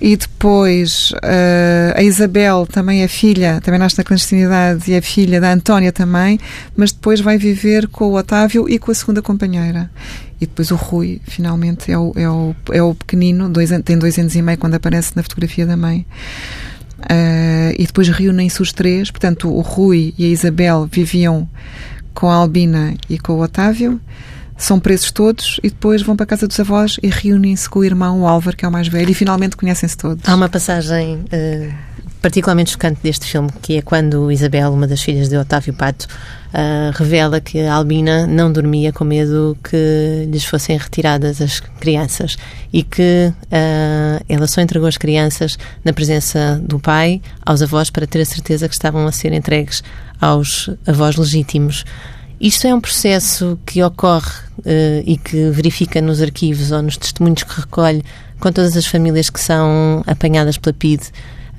E 0.00 0.16
depois 0.16 1.10
uh, 1.12 1.92
a 1.94 2.02
Isabel 2.02 2.66
também 2.66 3.02
é 3.02 3.08
filha, 3.08 3.60
também 3.60 3.78
nasce 3.78 3.98
na 3.98 4.04
clandestinidade 4.04 4.90
e 4.90 4.94
é 4.94 5.00
filha 5.02 5.40
da 5.40 5.52
Antónia 5.52 5.92
também, 5.92 6.40
mas 6.74 6.90
depois 6.90 7.20
vai 7.20 7.36
viver 7.36 7.86
com 7.86 8.06
o 8.06 8.14
Otávio 8.14 8.66
e 8.66 8.78
com 8.78 8.90
a 8.90 8.94
segunda 8.94 9.20
companheira. 9.20 9.90
E 10.40 10.46
depois 10.46 10.70
o 10.70 10.76
Rui, 10.76 11.20
finalmente, 11.24 11.92
é 11.92 11.98
o, 11.98 12.12
é 12.16 12.28
o, 12.28 12.56
é 12.72 12.82
o 12.82 12.94
pequenino, 12.94 13.46
dois, 13.50 13.70
tem 13.84 13.98
dois 13.98 14.18
anos 14.18 14.34
e 14.34 14.40
meio 14.40 14.56
quando 14.56 14.74
aparece 14.74 15.12
na 15.14 15.22
fotografia 15.22 15.66
da 15.66 15.76
mãe. 15.76 16.06
Uh, 17.00 17.72
e 17.78 17.86
depois 17.86 18.08
reúnem-se 18.08 18.62
os 18.62 18.72
três. 18.72 19.10
Portanto, 19.10 19.48
o 19.48 19.60
Rui 19.60 20.14
e 20.16 20.24
a 20.24 20.28
Isabel 20.28 20.88
viviam 20.90 21.46
com 22.14 22.30
a 22.30 22.36
Albina 22.36 22.94
e 23.08 23.18
com 23.18 23.34
o 23.34 23.42
Otávio. 23.42 24.00
São 24.60 24.78
presos 24.78 25.10
todos 25.10 25.58
e 25.62 25.70
depois 25.70 26.02
vão 26.02 26.14
para 26.14 26.24
a 26.24 26.26
casa 26.26 26.46
dos 26.46 26.60
avós 26.60 26.98
e 27.02 27.08
reúnem-se 27.08 27.68
com 27.68 27.78
o 27.78 27.84
irmão, 27.84 28.20
o 28.20 28.26
Álvaro, 28.26 28.54
que 28.54 28.64
é 28.64 28.68
o 28.68 28.70
mais 28.70 28.88
velho, 28.88 29.10
e 29.10 29.14
finalmente 29.14 29.56
conhecem-se 29.56 29.96
todos. 29.96 30.22
Há 30.28 30.34
uma 30.34 30.50
passagem 30.50 31.14
uh, 31.14 31.74
particularmente 32.20 32.72
chocante 32.72 33.00
deste 33.02 33.24
filme, 33.26 33.48
que 33.62 33.78
é 33.78 33.82
quando 33.82 34.30
Isabel, 34.30 34.70
uma 34.70 34.86
das 34.86 35.00
filhas 35.00 35.30
de 35.30 35.36
Otávio 35.38 35.72
Pato, 35.72 36.06
uh, 36.48 36.92
revela 36.94 37.40
que 37.40 37.58
a 37.60 37.72
Albina 37.72 38.26
não 38.26 38.52
dormia 38.52 38.92
com 38.92 39.02
medo 39.02 39.56
que 39.64 40.28
lhes 40.30 40.44
fossem 40.44 40.76
retiradas 40.76 41.40
as 41.40 41.60
crianças 41.80 42.36
e 42.70 42.82
que 42.82 43.32
uh, 43.32 44.24
ela 44.28 44.46
só 44.46 44.60
entregou 44.60 44.86
as 44.86 44.98
crianças 44.98 45.56
na 45.82 45.94
presença 45.94 46.60
do 46.62 46.78
pai 46.78 47.22
aos 47.46 47.62
avós 47.62 47.88
para 47.88 48.06
ter 48.06 48.20
a 48.20 48.26
certeza 48.26 48.68
que 48.68 48.74
estavam 48.74 49.06
a 49.06 49.12
ser 49.12 49.32
entregues 49.32 49.82
aos 50.20 50.68
avós 50.86 51.16
legítimos. 51.16 51.86
Isto 52.40 52.66
é 52.66 52.74
um 52.74 52.80
processo 52.80 53.58
que 53.66 53.82
ocorre 53.82 54.32
uh, 54.60 55.02
e 55.04 55.18
que 55.18 55.50
verifica 55.50 56.00
nos 56.00 56.22
arquivos 56.22 56.72
ou 56.72 56.80
nos 56.80 56.96
testemunhos 56.96 57.42
que 57.42 57.60
recolhe 57.60 58.02
com 58.38 58.50
todas 58.50 58.74
as 58.78 58.86
famílias 58.86 59.28
que 59.28 59.38
são 59.38 60.02
apanhadas 60.06 60.56
pela 60.56 60.72
PIDE 60.72 61.04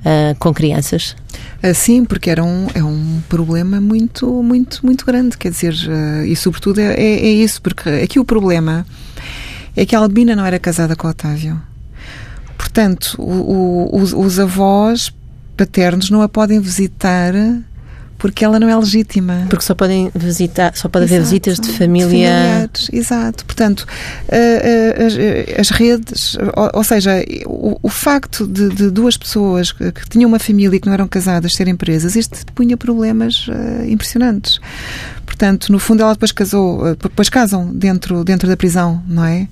uh, 0.00 0.36
com 0.40 0.52
crianças? 0.52 1.14
Uh, 1.62 1.72
sim, 1.72 2.04
porque 2.04 2.28
era 2.28 2.42
um, 2.42 2.66
é 2.74 2.82
um 2.82 3.22
problema 3.28 3.80
muito, 3.80 4.42
muito, 4.42 4.84
muito 4.84 5.06
grande. 5.06 5.38
Quer 5.38 5.52
dizer, 5.52 5.74
e 6.26 6.34
sobretudo 6.34 6.80
é, 6.80 6.94
é, 6.94 7.26
é, 7.26 7.30
isso, 7.30 7.62
porque 7.62 7.88
aqui 7.88 8.18
o 8.18 8.24
problema 8.24 8.84
é 9.76 9.86
que 9.86 9.94
a 9.94 10.00
Albina 10.00 10.34
não 10.34 10.44
era 10.44 10.58
casada 10.58 10.96
com 10.96 11.06
o 11.06 11.10
Otávio. 11.10 11.62
Portanto, 12.58 13.14
o, 13.20 13.92
o, 13.94 14.00
os, 14.00 14.12
os 14.12 14.40
avós 14.40 15.12
paternos 15.56 16.10
não 16.10 16.22
a 16.22 16.28
podem 16.28 16.58
visitar 16.58 17.32
porque 18.22 18.44
ela 18.44 18.60
não 18.60 18.68
é 18.68 18.76
legítima. 18.76 19.46
Porque 19.50 19.64
só 19.64 19.74
podem 19.74 20.08
visitar, 20.14 20.76
só 20.76 20.88
pode 20.88 21.06
haver 21.06 21.22
visitas 21.22 21.58
de 21.58 21.72
família. 21.72 22.06
Familiares, 22.06 22.88
exato. 22.92 23.44
Portanto, 23.44 23.84
as, 24.28 25.58
as 25.58 25.70
redes, 25.70 26.38
ou, 26.54 26.70
ou 26.74 26.84
seja, 26.84 27.16
o, 27.46 27.80
o 27.82 27.88
facto 27.88 28.46
de, 28.46 28.68
de, 28.68 28.90
duas 28.90 29.16
pessoas 29.16 29.72
que 29.72 30.08
tinham 30.08 30.28
uma 30.28 30.38
família 30.38 30.76
e 30.76 30.78
que 30.78 30.86
não 30.86 30.94
eram 30.94 31.08
casadas 31.08 31.52
serem 31.54 31.74
presas, 31.74 32.14
isto 32.14 32.46
punha 32.54 32.76
problemas 32.76 33.48
uh, 33.48 33.90
impressionantes. 33.90 34.60
Portanto, 35.26 35.72
no 35.72 35.80
fundo, 35.80 36.04
ela 36.04 36.12
depois 36.12 36.30
casou, 36.30 36.86
eh, 36.86 36.96
depois 37.02 37.28
casam 37.28 37.72
dentro, 37.74 38.22
dentro 38.22 38.46
da 38.46 38.56
prisão, 38.56 39.02
não 39.08 39.24
é? 39.24 39.48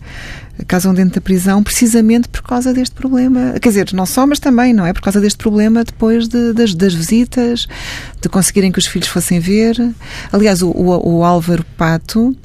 Casam 0.67 0.95
dentro 0.95 1.15
da 1.15 1.21
prisão 1.21 1.63
precisamente 1.63 2.29
por 2.29 2.43
causa 2.43 2.73
deste 2.73 2.95
problema. 2.95 3.55
Quer 3.61 3.69
dizer, 3.69 3.93
não 3.93 4.07
só, 4.07 4.27
mas 4.27 4.39
também, 4.39 4.73
não 4.73 4.87
é? 4.87 4.93
Por 4.93 5.03
causa 5.03 5.21
deste 5.21 5.39
problema 5.39 5.85
depois 5.85 6.29
de, 6.29 6.53
das, 6.53 6.75
das, 6.75 6.95
visitas, 6.95 7.67
de 8.21 8.29
conseguirem 8.29 8.73
que 8.73 8.79
os 8.79 8.87
filhos 8.87 9.09
fossem 9.09 9.41
ver. 9.41 9.77
Aliás, 10.33 10.63
o, 10.63 10.71
o, 10.71 11.19
o 11.19 11.25
Álvaro 11.25 11.65
Pato, 11.77 12.37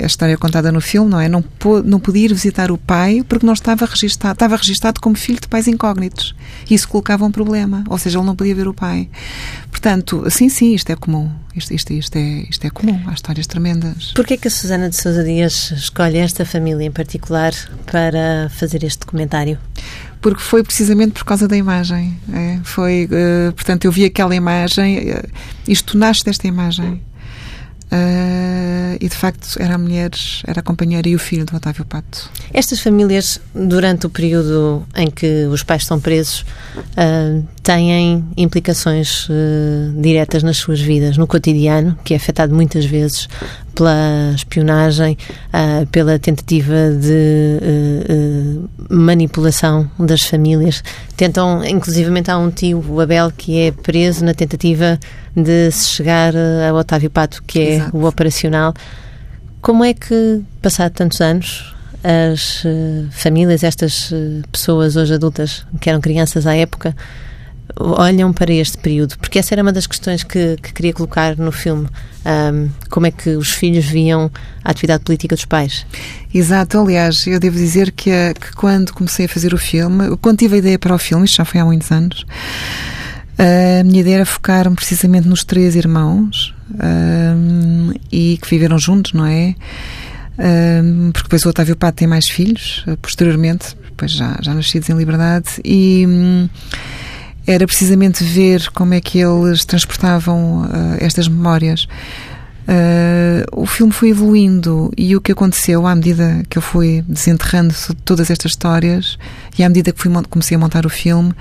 a 0.00 0.06
história 0.06 0.34
é 0.34 0.36
contada 0.36 0.72
no 0.72 0.80
filme, 0.80 1.10
não 1.10 1.20
é? 1.20 1.28
Não, 1.28 1.44
não 1.84 2.00
podia 2.00 2.24
ir 2.24 2.34
visitar 2.34 2.70
o 2.70 2.78
pai 2.78 3.22
porque 3.28 3.44
não 3.44 3.52
estava 3.52 3.84
registado, 3.86 4.32
estava 4.32 4.56
registado 4.56 5.00
como 5.00 5.16
filho 5.16 5.40
de 5.40 5.48
pais 5.48 5.68
incógnitos. 5.68 6.34
Isso 6.70 6.88
colocava 6.88 7.24
um 7.24 7.30
problema, 7.30 7.84
ou 7.88 7.98
seja, 7.98 8.18
ele 8.18 8.26
não 8.26 8.36
podia 8.36 8.54
ver 8.54 8.68
o 8.68 8.74
pai. 8.74 9.08
Portanto, 9.70 10.24
sim, 10.30 10.48
sim, 10.48 10.74
isto 10.74 10.90
é 10.90 10.96
comum. 10.96 11.30
Isto, 11.54 11.72
isto, 11.72 11.92
isto, 11.92 12.16
é, 12.16 12.46
isto 12.48 12.66
é 12.66 12.70
comum. 12.70 13.00
Há 13.06 13.12
histórias 13.12 13.46
tremendas. 13.46 14.12
Porquê 14.14 14.36
que 14.36 14.48
a 14.48 14.50
Susana 14.50 14.88
de 14.88 14.96
Sousa 14.96 15.22
Dias 15.22 15.70
escolhe 15.72 16.18
esta 16.18 16.44
família 16.44 16.84
em 16.84 16.90
particular 16.90 17.52
para 17.86 18.50
fazer 18.50 18.82
este 18.82 19.00
documentário? 19.00 19.58
porque 20.24 20.40
foi 20.40 20.62
precisamente 20.62 21.12
por 21.12 21.24
causa 21.26 21.46
da 21.46 21.54
imagem. 21.54 22.16
É? 22.32 22.58
Foi, 22.64 23.04
uh, 23.04 23.52
portanto, 23.52 23.84
eu 23.84 23.92
vi 23.92 24.06
aquela 24.06 24.34
imagem, 24.34 25.10
uh, 25.10 25.28
isto 25.68 25.98
nasce 25.98 26.24
desta 26.24 26.48
imagem. 26.48 27.02
Uh, 27.94 28.96
e 29.00 29.08
de 29.08 29.14
facto 29.14 29.56
era 29.60 29.76
a 29.76 29.78
mulher, 29.78 30.10
era 30.44 30.58
a 30.58 30.62
companheira 30.62 31.08
e 31.08 31.14
o 31.14 31.18
filho 31.18 31.44
do 31.44 31.56
Otávio 31.56 31.84
Pato. 31.84 32.28
Estas 32.52 32.80
famílias, 32.80 33.40
durante 33.54 34.06
o 34.06 34.10
período 34.10 34.84
em 34.96 35.08
que 35.08 35.44
os 35.46 35.62
pais 35.62 35.86
são 35.86 36.00
presos, 36.00 36.44
uh, 36.76 37.46
têm 37.64 38.22
implicações 38.36 39.26
uh, 39.30 39.98
diretas 39.98 40.42
nas 40.42 40.58
suas 40.58 40.80
vidas, 40.80 41.16
no 41.16 41.26
cotidiano, 41.26 41.98
que 42.04 42.12
é 42.12 42.16
afetado 42.18 42.54
muitas 42.54 42.84
vezes 42.84 43.26
pela 43.74 44.32
espionagem, 44.34 45.16
uh, 45.48 45.86
pela 45.86 46.18
tentativa 46.18 46.90
de 46.90 47.58
uh, 47.62 48.68
manipulação 48.94 49.90
das 49.98 50.22
famílias. 50.22 50.84
Tentam, 51.16 51.64
inclusivamente, 51.64 52.30
há 52.30 52.36
um 52.36 52.50
tio, 52.50 52.84
o 52.86 53.00
Abel, 53.00 53.32
que 53.34 53.58
é 53.58 53.72
preso 53.72 54.26
na 54.26 54.34
tentativa 54.34 55.00
de 55.34 55.70
se 55.70 55.88
chegar 55.88 56.34
a 56.36 56.72
Otávio 56.74 57.10
Pato, 57.10 57.42
que 57.44 57.58
é 57.58 57.74
Exato. 57.76 57.96
o 57.96 58.06
operacional. 58.06 58.74
Como 59.62 59.82
é 59.82 59.94
que, 59.94 60.42
passado 60.60 60.92
tantos 60.92 61.22
anos, 61.22 61.74
as 62.04 62.62
famílias, 63.10 63.64
estas 63.64 64.12
pessoas 64.52 64.94
hoje 64.94 65.14
adultas, 65.14 65.66
que 65.80 65.88
eram 65.88 66.00
crianças 66.00 66.46
à 66.46 66.54
época, 66.54 66.94
olham 67.76 68.32
para 68.32 68.52
este 68.52 68.78
período? 68.78 69.18
Porque 69.18 69.38
essa 69.38 69.54
era 69.54 69.62
uma 69.62 69.72
das 69.72 69.86
questões 69.86 70.22
que, 70.22 70.56
que 70.62 70.72
queria 70.72 70.92
colocar 70.92 71.36
no 71.36 71.52
filme. 71.52 71.88
Um, 72.24 72.70
como 72.88 73.06
é 73.06 73.10
que 73.10 73.30
os 73.30 73.50
filhos 73.50 73.84
viam 73.84 74.30
a 74.62 74.70
atividade 74.70 75.04
política 75.04 75.34
dos 75.34 75.44
pais? 75.44 75.86
Exato, 76.32 76.78
aliás, 76.78 77.26
eu 77.26 77.38
devo 77.38 77.56
dizer 77.56 77.90
que, 77.90 78.10
que 78.34 78.52
quando 78.54 78.92
comecei 78.92 79.26
a 79.26 79.28
fazer 79.28 79.52
o 79.52 79.58
filme, 79.58 80.16
quando 80.22 80.38
tive 80.38 80.56
a 80.56 80.58
ideia 80.58 80.78
para 80.78 80.94
o 80.94 80.98
filme, 80.98 81.24
isto 81.24 81.36
já 81.36 81.44
foi 81.44 81.60
há 81.60 81.64
muitos 81.64 81.90
anos, 81.90 82.24
a 83.36 83.84
minha 83.84 84.00
ideia 84.00 84.16
era 84.16 84.26
focar-me 84.26 84.76
precisamente 84.76 85.28
nos 85.28 85.44
três 85.44 85.74
irmãos 85.74 86.54
um, 86.72 87.92
e 88.10 88.38
que 88.40 88.48
viveram 88.48 88.78
juntos, 88.78 89.12
não 89.12 89.26
é? 89.26 89.54
Um, 90.38 91.10
porque 91.12 91.24
depois 91.24 91.44
o 91.44 91.48
Otávio 91.50 91.76
Pato 91.76 91.98
tem 91.98 92.08
mais 92.08 92.28
filhos, 92.28 92.84
posteriormente, 93.02 93.76
depois 93.84 94.12
já, 94.12 94.38
já 94.40 94.54
nascidos 94.54 94.88
em 94.88 94.94
liberdade, 94.94 95.60
e. 95.64 96.06
Um, 96.06 96.48
era 97.46 97.66
precisamente 97.66 98.24
ver 98.24 98.70
como 98.70 98.94
é 98.94 99.00
que 99.00 99.18
eles 99.18 99.64
transportavam 99.64 100.62
uh, 100.62 100.96
estas 100.98 101.28
memórias. 101.28 101.86
Uh, 102.66 103.44
o 103.60 103.66
filme 103.66 103.92
foi 103.92 104.08
evoluindo 104.08 104.90
e 104.96 105.14
o 105.14 105.20
que 105.20 105.32
aconteceu 105.32 105.86
à 105.86 105.94
medida 105.94 106.42
que 106.48 106.56
eu 106.56 106.62
fui 106.62 107.04
desenterrando 107.06 107.74
todas 108.06 108.30
estas 108.30 108.52
histórias 108.52 109.18
e 109.58 109.62
à 109.62 109.68
medida 109.68 109.92
que 109.92 110.00
fui, 110.00 110.10
comecei 110.30 110.54
a 110.54 110.58
montar 110.58 110.86
o 110.86 110.88
filme 110.88 111.34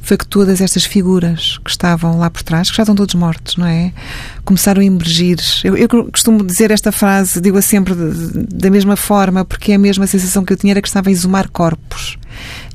foi 0.00 0.16
que 0.16 0.26
todas 0.26 0.60
estas 0.60 0.84
figuras 0.84 1.58
que 1.64 1.70
estavam 1.70 2.18
lá 2.18 2.30
por 2.30 2.42
trás, 2.42 2.70
que 2.70 2.76
já 2.76 2.84
estão 2.84 2.94
todos 2.94 3.14
mortos, 3.14 3.56
não 3.56 3.66
é? 3.66 3.92
Começaram 4.44 4.80
a 4.80 4.84
emergir. 4.84 5.38
Eu, 5.64 5.76
eu 5.76 5.88
costumo 5.88 6.42
dizer 6.44 6.70
esta 6.70 6.92
frase, 6.92 7.40
digo-a 7.40 7.60
sempre 7.60 7.94
de, 7.94 8.14
de, 8.14 8.56
da 8.56 8.70
mesma 8.70 8.96
forma, 8.96 9.44
porque 9.44 9.72
é 9.72 9.74
a 9.74 9.78
mesma 9.78 10.06
sensação 10.06 10.44
que 10.44 10.52
eu 10.52 10.56
tinha 10.56 10.72
era 10.72 10.80
que 10.80 10.88
estava 10.88 11.10
a 11.10 11.12
exumar 11.12 11.48
corpos. 11.48 12.16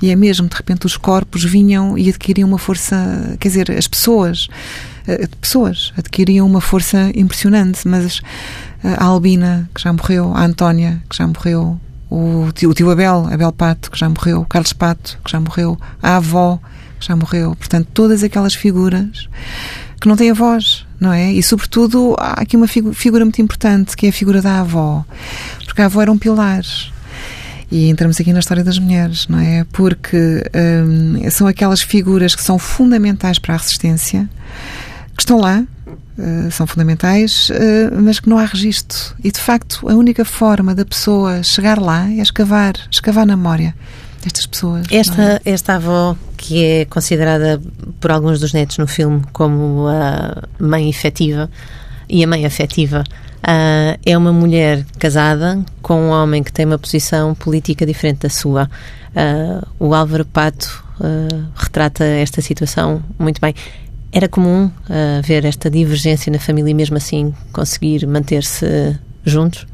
E 0.04 0.10
é 0.10 0.18
mesmo, 0.18 0.50
de 0.50 0.56
repente, 0.58 0.86
os 0.86 0.98
corpos 0.98 1.46
vinham 1.46 1.98
e 1.98 2.10
adquiriam 2.10 2.50
uma 2.50 2.58
força, 2.58 3.38
quer 3.40 3.48
dizer, 3.48 3.72
as 3.72 3.88
pessoas, 3.88 4.50
eh, 5.08 5.30
pessoas 5.40 5.94
adquiriam 5.96 6.46
uma 6.46 6.60
força 6.60 7.10
impressionante, 7.16 7.88
mas 7.88 8.20
eh, 8.84 8.96
a 8.98 9.06
Albina, 9.06 9.70
que 9.74 9.82
já 9.82 9.94
morreu, 9.94 10.34
a 10.36 10.44
Antónia, 10.44 11.02
que 11.10 11.16
já 11.16 11.26
morreu, 11.26 11.80
o 12.10 12.52
tio, 12.54 12.72
o 12.72 12.74
tio 12.74 12.92
Abel, 12.92 13.30
Abel 13.32 13.54
Pato, 13.54 13.90
que 13.90 13.98
já 13.98 14.10
morreu, 14.10 14.42
o 14.42 14.46
Carlos 14.46 14.74
Pato, 14.74 15.18
que 15.24 15.32
já 15.32 15.40
morreu, 15.40 15.80
a 16.02 16.18
avó, 16.18 16.60
já 17.00 17.16
morreu. 17.16 17.56
Portanto, 17.56 17.88
todas 17.94 18.24
aquelas 18.24 18.54
figuras 18.54 19.30
que 20.02 20.10
não 20.10 20.18
têm 20.18 20.32
a 20.32 20.34
voz, 20.34 20.86
não 21.00 21.14
é? 21.14 21.32
E, 21.32 21.42
sobretudo, 21.42 22.14
há 22.20 22.42
aqui 22.42 22.58
uma 22.58 22.68
figura 22.68 23.24
muito 23.24 23.42
importante, 23.42 23.96
que 23.96 24.06
é 24.06 24.10
a 24.10 24.14
figura 24.14 24.42
da 24.42 24.60
avó. 24.60 25.06
Porque 25.66 25.82
a 25.82 25.86
avó 25.86 26.02
era 26.02 26.12
um 26.12 26.18
pilar. 26.18 26.62
E 27.74 27.90
entramos 27.90 28.22
aqui 28.22 28.32
na 28.32 28.38
história 28.38 28.64
das 28.64 28.78
mulheres, 28.78 29.28
não 29.28 29.40
é? 29.40 29.66
Porque 29.74 30.44
hum, 30.86 31.28
são 31.32 31.48
aquelas 31.48 31.82
figuras 31.82 32.36
que 32.36 32.44
são 32.44 32.60
fundamentais 32.60 33.40
para 33.40 33.56
a 33.56 33.58
resistência, 33.58 34.30
que 35.18 35.24
estão 35.24 35.40
lá, 35.40 35.66
Uh, 36.16 36.52
são 36.52 36.68
fundamentais, 36.68 37.50
uh, 37.50 38.00
mas 38.00 38.20
que 38.20 38.30
não 38.30 38.38
há 38.38 38.46
registro. 38.46 39.16
E 39.24 39.32
de 39.32 39.40
facto, 39.40 39.90
a 39.90 39.96
única 39.96 40.24
forma 40.24 40.76
da 40.76 40.86
pessoa 40.86 41.42
chegar 41.42 41.80
lá 41.80 42.08
é 42.08 42.20
escavar, 42.22 42.76
escavar 42.92 43.26
na 43.26 43.36
memória 43.36 43.74
destas 44.22 44.46
pessoas. 44.46 44.86
Esta, 44.92 45.42
é? 45.44 45.52
esta 45.52 45.74
avó, 45.74 46.16
que 46.38 46.64
é 46.64 46.86
considerada 46.86 47.60
por 48.00 48.12
alguns 48.12 48.40
dos 48.40 48.54
netos 48.54 48.78
no 48.78 48.86
filme 48.86 49.24
como 49.34 49.88
a 49.88 50.44
mãe 50.60 50.88
efetiva 50.88 51.50
e 52.08 52.24
a 52.24 52.28
mãe 52.28 52.46
afetiva, 52.46 53.04
uh, 53.44 54.00
é 54.06 54.18
uma 54.18 54.34
mulher 54.34 54.86
casada 54.98 55.64
com 55.82 55.96
um 55.96 56.10
homem 56.10 56.44
que 56.44 56.52
tem 56.52 56.66
uma 56.66 56.78
posição 56.78 57.36
política 57.36 57.86
diferente 57.86 58.20
da 58.20 58.30
sua. 58.30 58.70
Uh, 59.16 59.68
o 59.80 59.94
Álvaro 59.94 60.26
Pato 60.26 60.84
uh, 61.00 61.46
retrata 61.56 62.04
esta 62.04 62.42
situação 62.42 63.04
muito 63.20 63.40
bem. 63.40 63.54
Era 64.12 64.30
comum 64.30 64.70
ver 65.24 65.44
esta 65.44 65.72
divergência 65.72 66.32
na 66.32 66.38
família 66.38 66.70
e 66.70 66.74
mesmo 66.76 66.96
assim 66.96 67.34
conseguir 67.52 68.06
manter-se 68.06 68.96
juntos? 69.26 69.66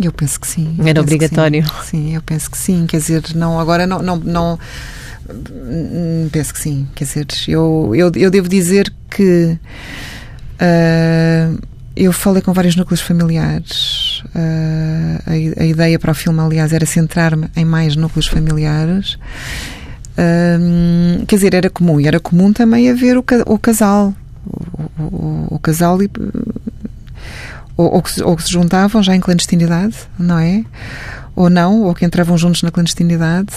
Eu 0.00 0.12
penso 0.12 0.38
que 0.38 0.46
sim. 0.46 0.76
Era 0.86 1.00
obrigatório. 1.00 1.64
Sim. 1.82 1.82
sim. 1.82 2.14
eu 2.14 2.22
penso 2.22 2.48
que 2.48 2.56
sim. 2.56 2.86
Quer 2.86 2.98
dizer, 2.98 3.24
não, 3.34 3.58
agora 3.58 3.88
não, 3.88 4.00
não, 4.00 4.14
não 4.16 4.58
Hum, 5.32 6.28
penso 6.32 6.52
que 6.52 6.60
sim. 6.60 6.88
Quer 6.94 7.04
dizer, 7.04 7.26
eu, 7.48 7.92
eu, 7.94 8.10
eu 8.14 8.30
devo 8.30 8.48
dizer 8.48 8.92
que 9.10 9.58
uh, 10.56 11.58
eu 12.04 12.12
falei 12.12 12.40
com 12.40 12.52
vários 12.52 12.76
núcleos 12.76 13.00
familiares. 13.00 14.22
Uh, 14.34 15.20
a, 15.26 15.62
a, 15.62 15.66
ideia 15.66 15.98
para 15.98 16.12
o 16.12 16.14
filme, 16.14 16.40
aliás, 16.40 16.72
era 16.72 16.86
centrar-me 16.86 17.48
em 17.54 17.64
mais 17.64 17.94
núcleos 17.94 18.26
familiares. 18.26 19.18
Uh, 20.16 21.24
quer 21.26 21.36
dizer, 21.36 21.54
era 21.54 21.68
comum. 21.68 22.00
E 22.00 22.06
era 22.06 22.18
comum 22.18 22.52
também 22.52 22.90
haver 22.90 23.18
o, 23.18 23.24
o 23.46 23.58
casal. 23.58 24.14
O, 24.98 25.02
o, 25.02 25.46
o 25.50 25.58
casal 25.58 26.02
e, 26.02 26.10
ou, 27.76 27.94
ou, 27.94 28.02
que, 28.02 28.22
ou 28.22 28.36
que 28.36 28.44
se 28.44 28.50
juntavam 28.50 29.02
já 29.02 29.14
em 29.14 29.20
clandestinidade, 29.20 29.96
não 30.18 30.38
é? 30.38 30.64
Ou 31.36 31.50
não, 31.50 31.82
ou 31.82 31.94
que 31.94 32.04
entravam 32.04 32.36
juntos 32.38 32.62
na 32.62 32.70
clandestinidade. 32.70 33.52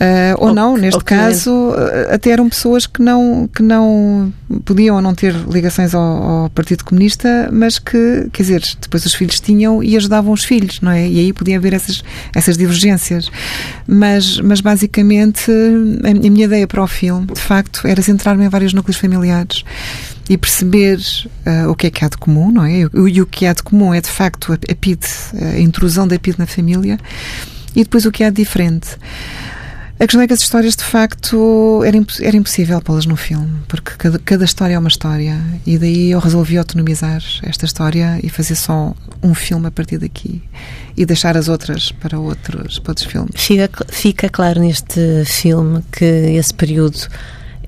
Uh, 0.00 0.32
ou, 0.38 0.48
ou, 0.48 0.54
não, 0.54 0.78
neste 0.78 1.04
caso, 1.04 1.50
uh, 1.50 2.14
até 2.14 2.30
eram 2.30 2.48
pessoas 2.48 2.86
que 2.86 3.02
não, 3.02 3.46
que 3.54 3.62
não 3.62 4.32
podiam 4.64 4.96
ou 4.96 5.02
não 5.02 5.14
ter 5.14 5.34
ligações 5.46 5.94
ao, 5.94 6.02
ao, 6.02 6.50
Partido 6.50 6.86
Comunista, 6.86 7.50
mas 7.52 7.78
que, 7.78 8.26
quer 8.32 8.42
dizer, 8.42 8.62
depois 8.80 9.04
os 9.04 9.12
filhos 9.12 9.38
tinham 9.40 9.82
e 9.82 9.94
ajudavam 9.98 10.32
os 10.32 10.42
filhos, 10.42 10.80
não 10.80 10.90
é? 10.90 11.06
E 11.06 11.20
aí 11.20 11.32
podia 11.34 11.58
haver 11.58 11.74
essas, 11.74 12.02
essas 12.34 12.56
divergências. 12.56 13.30
Mas, 13.86 14.40
mas 14.40 14.62
basicamente, 14.62 15.50
a, 15.50 16.08
a 16.08 16.30
minha 16.30 16.46
ideia 16.46 16.66
para 16.66 16.82
o 16.82 16.86
filme, 16.86 17.26
de 17.26 17.40
facto, 17.40 17.86
era 17.86 18.00
centrar-me 18.00 18.46
em 18.46 18.48
vários 18.48 18.72
núcleos 18.72 18.96
familiares 18.96 19.64
e 20.30 20.38
perceber 20.38 20.98
uh, 21.46 21.68
o 21.68 21.74
que 21.74 21.88
é 21.88 21.90
que 21.90 22.02
há 22.06 22.08
de 22.08 22.16
comum, 22.16 22.50
não 22.50 22.64
é? 22.64 22.78
E 22.80 23.20
o 23.20 23.26
que 23.26 23.44
há 23.44 23.52
de 23.52 23.62
comum 23.62 23.92
é, 23.92 24.00
de 24.00 24.08
facto, 24.08 24.54
a, 24.54 24.54
a 24.54 24.74
PID, 24.74 25.04
a 25.42 25.58
intrusão 25.58 26.08
da 26.08 26.18
PID 26.18 26.38
na 26.38 26.46
família, 26.46 26.98
e 27.76 27.82
depois 27.82 28.06
o 28.06 28.10
que 28.10 28.24
há 28.24 28.30
de 28.30 28.36
diferente. 28.36 28.96
A 30.00 30.06
questão 30.06 30.22
é 30.22 30.26
que 30.26 30.32
as 30.32 30.40
histórias, 30.40 30.74
de 30.74 30.82
facto, 30.82 31.84
era, 31.84 31.94
imp 31.94 32.08
era 32.22 32.34
impossível 32.34 32.80
pô-las 32.80 33.04
no 33.04 33.16
filme, 33.16 33.60
porque 33.68 33.90
cada, 33.98 34.18
cada, 34.18 34.46
história 34.46 34.72
é 34.72 34.78
uma 34.78 34.88
história. 34.88 35.38
E 35.66 35.76
daí 35.76 36.12
eu 36.12 36.18
resolvi 36.18 36.56
autonomizar 36.56 37.22
esta 37.42 37.66
história 37.66 38.18
e 38.22 38.30
fazer 38.30 38.54
só 38.54 38.94
um 39.22 39.34
filme 39.34 39.66
a 39.66 39.70
partir 39.70 39.98
daqui 39.98 40.42
e 40.96 41.04
deixar 41.04 41.36
as 41.36 41.48
outras 41.48 41.92
para 41.92 42.18
outros, 42.18 42.78
para 42.78 42.92
outros 42.92 43.06
filmes. 43.06 43.32
Fica, 43.34 43.68
fica 43.88 44.28
claro 44.30 44.60
neste 44.60 45.22
filme 45.26 45.82
que 45.92 46.06
esse 46.06 46.54
período 46.54 46.98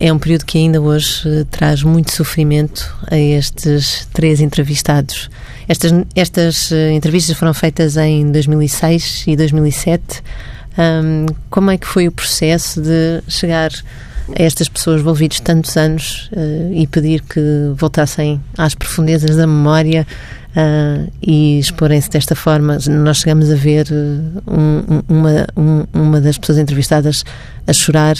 é 0.00 0.10
um 0.10 0.18
período 0.18 0.46
que 0.46 0.56
ainda 0.56 0.80
hoje 0.80 1.28
eh, 1.28 1.44
traz 1.50 1.82
muito 1.82 2.12
sofrimento 2.12 2.96
a 3.10 3.18
estes 3.18 4.08
três 4.10 4.40
entrevistados. 4.40 5.28
Estas, 5.68 5.92
estas 6.16 6.72
eh, 6.72 6.92
entrevistas 6.92 7.36
foram 7.36 7.52
feitas 7.52 7.98
em 7.98 8.32
2006 8.32 9.24
e 9.26 9.36
2007. 9.36 10.22
Um, 10.78 11.26
como 11.50 11.70
é 11.70 11.76
que 11.76 11.86
foi 11.86 12.08
o 12.08 12.12
processo 12.12 12.80
de 12.80 13.22
chegar 13.28 13.70
a 14.38 14.42
estas 14.42 14.68
pessoas 14.68 15.00
envolvidas 15.00 15.40
tantos 15.40 15.76
anos 15.76 16.30
uh, 16.32 16.72
e 16.72 16.86
pedir 16.86 17.22
que 17.22 17.40
voltassem 17.76 18.40
às 18.56 18.74
profundezas 18.74 19.36
da 19.36 19.46
memória 19.46 20.06
uh, 20.56 21.12
e 21.20 21.58
exporem-se 21.58 22.10
desta 22.10 22.34
forma? 22.34 22.78
Nós 22.88 23.18
chegamos 23.18 23.50
a 23.50 23.54
ver 23.54 23.86
uh, 23.90 24.42
um, 24.50 25.02
uma, 25.08 25.46
um, 25.56 25.84
uma 25.92 26.20
das 26.20 26.38
pessoas 26.38 26.58
entrevistadas 26.58 27.24
a 27.66 27.72
chorar. 27.72 28.16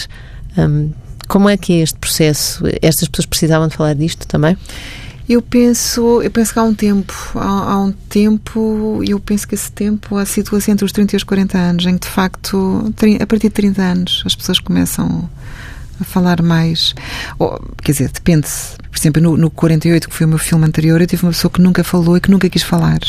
como 1.27 1.49
é 1.49 1.57
que 1.57 1.73
é 1.73 1.77
este 1.77 1.97
processo? 1.97 2.63
Estas 2.81 3.07
pessoas 3.07 3.25
precisavam 3.25 3.67
de 3.67 3.75
falar 3.75 3.95
disto 3.95 4.27
também? 4.27 4.55
Eu 5.27 5.41
penso, 5.41 6.21
eu 6.21 6.29
penso 6.29 6.51
que 6.51 6.59
há 6.59 6.63
um 6.63 6.73
tempo, 6.73 7.13
há, 7.35 7.73
há 7.73 7.81
um 7.81 7.91
tempo, 7.91 9.01
eu 9.07 9.19
penso 9.19 9.47
que 9.47 9.55
esse 9.55 9.71
tempo 9.71 10.23
situa-se 10.25 10.69
entre 10.69 10.85
os 10.85 10.91
30 10.91 11.15
e 11.15 11.17
os 11.17 11.23
40 11.23 11.57
anos, 11.57 11.85
em 11.85 11.97
que 11.97 12.07
de 12.07 12.13
facto, 12.13 12.93
a 13.21 13.25
partir 13.25 13.47
de 13.47 13.53
30 13.53 13.81
anos, 13.81 14.23
as 14.25 14.35
pessoas 14.35 14.59
começam 14.59 15.29
a 15.99 16.03
falar 16.03 16.41
mais. 16.41 16.93
Ou, 17.39 17.59
quer 17.81 17.91
dizer, 17.91 18.09
depende. 18.11 18.47
Por 18.91 18.99
exemplo, 18.99 19.21
no, 19.21 19.37
no 19.37 19.49
48, 19.49 20.07
que 20.07 20.15
foi 20.15 20.25
o 20.25 20.29
meu 20.29 20.37
filme 20.37 20.65
anterior, 20.65 21.01
eu 21.01 21.07
tive 21.07 21.23
uma 21.23 21.31
pessoa 21.31 21.51
que 21.51 21.61
nunca 21.61 21.83
falou 21.83 22.15
e 22.15 22.21
que 22.21 22.29
nunca 22.29 22.47
quis 22.49 22.61
falar 22.61 22.99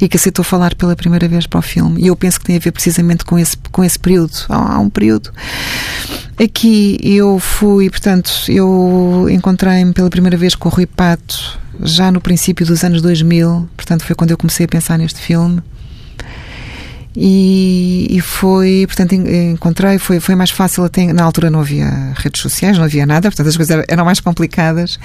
e 0.00 0.08
que 0.08 0.16
aceitou 0.16 0.44
falar 0.44 0.74
pela 0.74 0.96
primeira 0.96 1.28
vez 1.28 1.46
para 1.46 1.58
o 1.58 1.62
filme. 1.62 2.02
E 2.02 2.06
eu 2.06 2.16
penso 2.16 2.40
que 2.40 2.46
tem 2.46 2.56
a 2.56 2.58
ver 2.58 2.72
precisamente 2.72 3.24
com 3.24 3.38
esse, 3.38 3.56
com 3.70 3.84
esse 3.84 3.98
período. 3.98 4.32
Há, 4.48 4.74
há 4.74 4.78
um 4.78 4.88
período. 4.88 5.30
Aqui 6.42 6.98
eu 7.02 7.38
fui, 7.38 7.90
portanto, 7.90 8.30
eu 8.48 9.26
encontrei-me 9.30 9.92
pela 9.92 10.10
primeira 10.10 10.36
vez 10.36 10.54
com 10.54 10.68
o 10.68 10.72
Rui 10.72 10.86
Pato 10.86 11.58
já 11.82 12.10
no 12.10 12.20
princípio 12.20 12.64
dos 12.64 12.82
anos 12.84 13.02
2000, 13.02 13.68
portanto, 13.76 14.04
foi 14.04 14.16
quando 14.16 14.30
eu 14.30 14.38
comecei 14.38 14.64
a 14.64 14.68
pensar 14.68 14.98
neste 14.98 15.20
filme. 15.20 15.62
E, 17.18 18.08
e, 18.10 18.20
foi, 18.20 18.84
portanto, 18.86 19.14
encontrei, 19.14 19.98
foi, 19.98 20.20
foi 20.20 20.34
mais 20.34 20.50
fácil 20.50 20.84
até, 20.84 21.10
na 21.14 21.24
altura 21.24 21.48
não 21.48 21.60
havia 21.60 22.12
redes 22.14 22.42
sociais, 22.42 22.76
não 22.76 22.84
havia 22.84 23.06
nada, 23.06 23.30
portanto 23.30 23.46
as 23.48 23.56
coisas 23.56 23.84
eram 23.88 24.04
mais 24.04 24.20
complicadas, 24.20 25.00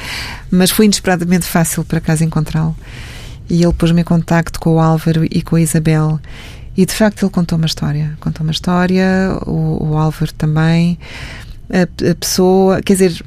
mas 0.52 0.72
foi 0.72 0.86
inesperadamente 0.86 1.46
fácil 1.46 1.86
para 1.86 2.02
casa 2.02 2.26
encontrá-lo. 2.26 2.76
E 3.50 3.64
ele 3.64 3.74
pôs-me 3.74 4.02
em 4.02 4.04
contacto 4.04 4.60
com 4.60 4.76
o 4.76 4.80
Álvaro 4.80 5.26
e 5.30 5.42
com 5.42 5.56
a 5.56 5.62
Isabel. 5.62 6.20
E 6.76 6.86
de 6.86 6.94
facto 6.94 7.24
ele 7.24 7.32
contou 7.32 7.58
uma 7.58 7.66
história. 7.66 8.18
Contou 8.20 8.44
uma 8.46 8.52
história, 8.52 9.38
o, 9.46 9.92
o 9.92 9.98
Álvaro 9.98 10.34
também, 10.34 10.98
a, 11.70 12.12
a 12.12 12.16
pessoa, 12.16 12.82
quer 12.82 12.94
dizer, 12.94 13.24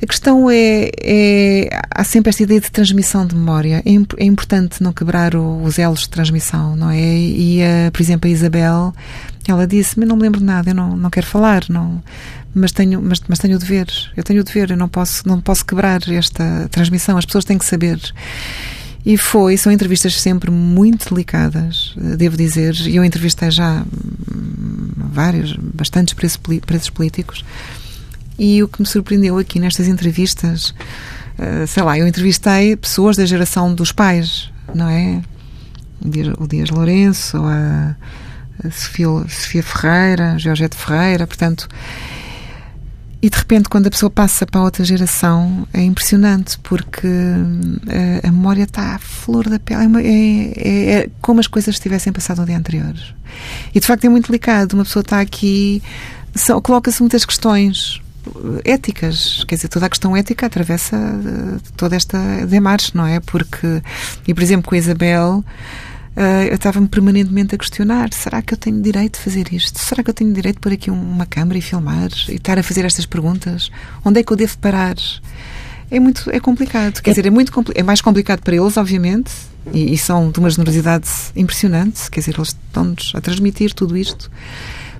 a 0.00 0.06
questão 0.06 0.48
é, 0.50 0.90
é, 1.02 1.68
Há 1.90 2.04
sempre 2.04 2.30
esta 2.30 2.42
ideia 2.42 2.60
de 2.60 2.70
transmissão 2.70 3.26
de 3.26 3.34
memória. 3.34 3.82
É, 3.84 4.22
é 4.22 4.24
importante 4.24 4.82
não 4.82 4.92
quebrar 4.92 5.34
o, 5.34 5.62
os 5.62 5.78
elos 5.78 6.00
de 6.00 6.10
transmissão, 6.10 6.76
não 6.76 6.90
é? 6.90 7.00
E, 7.00 7.60
a, 7.62 7.90
por 7.90 8.00
exemplo, 8.00 8.28
a 8.28 8.32
Isabel, 8.32 8.94
ela 9.46 9.66
disse: 9.66 9.98
Mas 9.98 10.08
não 10.08 10.16
me 10.16 10.22
lembro 10.22 10.38
de 10.38 10.46
nada, 10.46 10.70
eu 10.70 10.74
não, 10.74 10.96
não 10.96 11.10
quero 11.10 11.26
falar, 11.26 11.64
não, 11.68 12.02
mas, 12.54 12.72
tenho, 12.72 13.02
mas, 13.02 13.20
mas 13.26 13.38
tenho 13.38 13.56
o 13.56 13.58
dever. 13.58 13.88
Eu 14.16 14.22
tenho 14.22 14.40
o 14.40 14.44
dever, 14.44 14.70
eu 14.70 14.76
não 14.76 14.88
posso, 14.88 15.26
não 15.26 15.40
posso 15.40 15.64
quebrar 15.64 16.00
esta 16.08 16.68
transmissão, 16.70 17.16
as 17.16 17.24
pessoas 17.24 17.44
têm 17.44 17.58
que 17.58 17.64
saber. 17.64 18.00
E 19.04 19.16
foi, 19.16 19.56
são 19.56 19.72
entrevistas 19.72 20.20
sempre 20.20 20.50
muito 20.50 21.08
delicadas, 21.08 21.94
devo 21.96 22.36
dizer. 22.36 22.74
E 22.86 22.96
eu 22.96 23.04
entrevistei 23.04 23.50
já 23.50 23.82
hum, 23.82 24.90
vários, 24.96 25.56
bastantes 25.56 26.14
presos, 26.14 26.38
presos 26.66 26.90
políticos. 26.90 27.44
E 28.38 28.62
o 28.62 28.68
que 28.68 28.80
me 28.80 28.86
surpreendeu 28.86 29.36
aqui 29.36 29.58
nestas 29.58 29.88
entrevistas, 29.88 30.72
uh, 31.38 31.66
sei 31.66 31.82
lá, 31.82 31.98
eu 31.98 32.06
entrevistei 32.06 32.76
pessoas 32.76 33.16
da 33.16 33.26
geração 33.26 33.74
dos 33.74 33.90
pais, 33.90 34.50
não 34.72 34.88
é? 34.88 35.20
O 36.00 36.08
Dias, 36.08 36.34
o 36.38 36.46
Dias 36.46 36.70
Lourenço, 36.70 37.36
a, 37.38 37.96
a 38.64 38.70
Sofia, 38.70 39.08
Sofia 39.28 39.62
Ferreira, 39.62 40.32
a 40.32 40.38
Georgette 40.38 40.76
Ferreira, 40.76 41.26
portanto. 41.26 41.68
E 43.20 43.28
de 43.28 43.36
repente, 43.36 43.68
quando 43.68 43.88
a 43.88 43.90
pessoa 43.90 44.08
passa 44.08 44.46
para 44.46 44.62
outra 44.62 44.84
geração, 44.84 45.66
é 45.74 45.82
impressionante, 45.82 46.56
porque 46.60 47.08
a, 47.08 47.92
eh, 47.92 48.20
a 48.22 48.30
memória 48.30 48.62
está 48.62 48.94
à 48.94 48.98
flor 49.00 49.48
da 49.48 49.58
pele. 49.58 49.80
É, 49.80 50.06
é, 50.06 50.68
é, 50.68 50.92
é, 50.92 51.10
como 51.20 51.40
as 51.40 51.48
coisas 51.48 51.80
tivessem 51.80 52.12
passado 52.12 52.38
no 52.38 52.46
dia 52.46 52.56
anterior. 52.56 52.94
E 53.74 53.80
de 53.80 53.84
facto 53.84 54.04
é 54.04 54.08
muito 54.08 54.28
delicado. 54.28 54.74
Uma 54.74 54.84
pessoa 54.84 55.00
está 55.00 55.20
aqui, 55.20 55.82
coloca-se 56.62 57.00
muitas 57.00 57.24
questões 57.24 58.00
éticas, 58.64 59.44
quer 59.44 59.54
dizer, 59.56 59.68
toda 59.68 59.86
a 59.86 59.88
questão 59.88 60.16
ética 60.16 60.46
atravessa 60.46 60.96
eh, 60.96 61.60
toda 61.76 61.96
esta 61.96 62.18
demarche, 62.46 62.96
não 62.96 63.06
é? 63.06 63.20
Porque, 63.20 63.82
e 64.26 64.34
por 64.34 64.42
exemplo, 64.42 64.68
com 64.68 64.74
a 64.74 64.78
Isabel, 64.78 65.44
eh, 66.16 66.48
eu 66.50 66.54
estava-me 66.54 66.88
permanentemente 66.88 67.54
a 67.54 67.58
questionar: 67.58 68.12
será 68.12 68.42
que 68.42 68.52
eu 68.52 68.58
tenho 68.58 68.82
direito 68.82 69.18
de 69.18 69.24
fazer 69.24 69.52
isto? 69.52 69.78
Será 69.78 70.02
que 70.02 70.10
eu 70.10 70.14
tenho 70.14 70.32
direito 70.32 70.56
de 70.56 70.60
pôr 70.60 70.72
aqui 70.72 70.90
uma 70.90 71.26
câmara 71.26 71.58
e 71.58 71.62
filmar 71.62 72.10
e 72.28 72.34
estar 72.34 72.58
a 72.58 72.62
fazer 72.62 72.84
estas 72.84 73.06
perguntas? 73.06 73.70
Onde 74.04 74.20
é 74.20 74.22
que 74.24 74.32
eu 74.32 74.36
devo 74.36 74.58
parar? 74.58 74.96
É 75.90 76.00
muito 76.00 76.28
é 76.30 76.40
complicado, 76.40 77.00
quer 77.00 77.10
é. 77.10 77.12
dizer, 77.12 77.26
é 77.26 77.30
muito 77.30 77.52
é 77.74 77.82
mais 77.82 78.00
complicado 78.00 78.40
para 78.40 78.56
eles, 78.56 78.76
obviamente, 78.76 79.30
e, 79.72 79.94
e 79.94 79.96
são 79.96 80.30
de 80.30 80.38
uma 80.38 80.50
generosidade 80.50 81.08
impressionante, 81.34 82.10
quer 82.10 82.20
dizer, 82.20 82.34
eles 82.36 82.48
estão-nos 82.48 83.12
a 83.14 83.20
transmitir 83.20 83.72
tudo 83.72 83.96
isto 83.96 84.30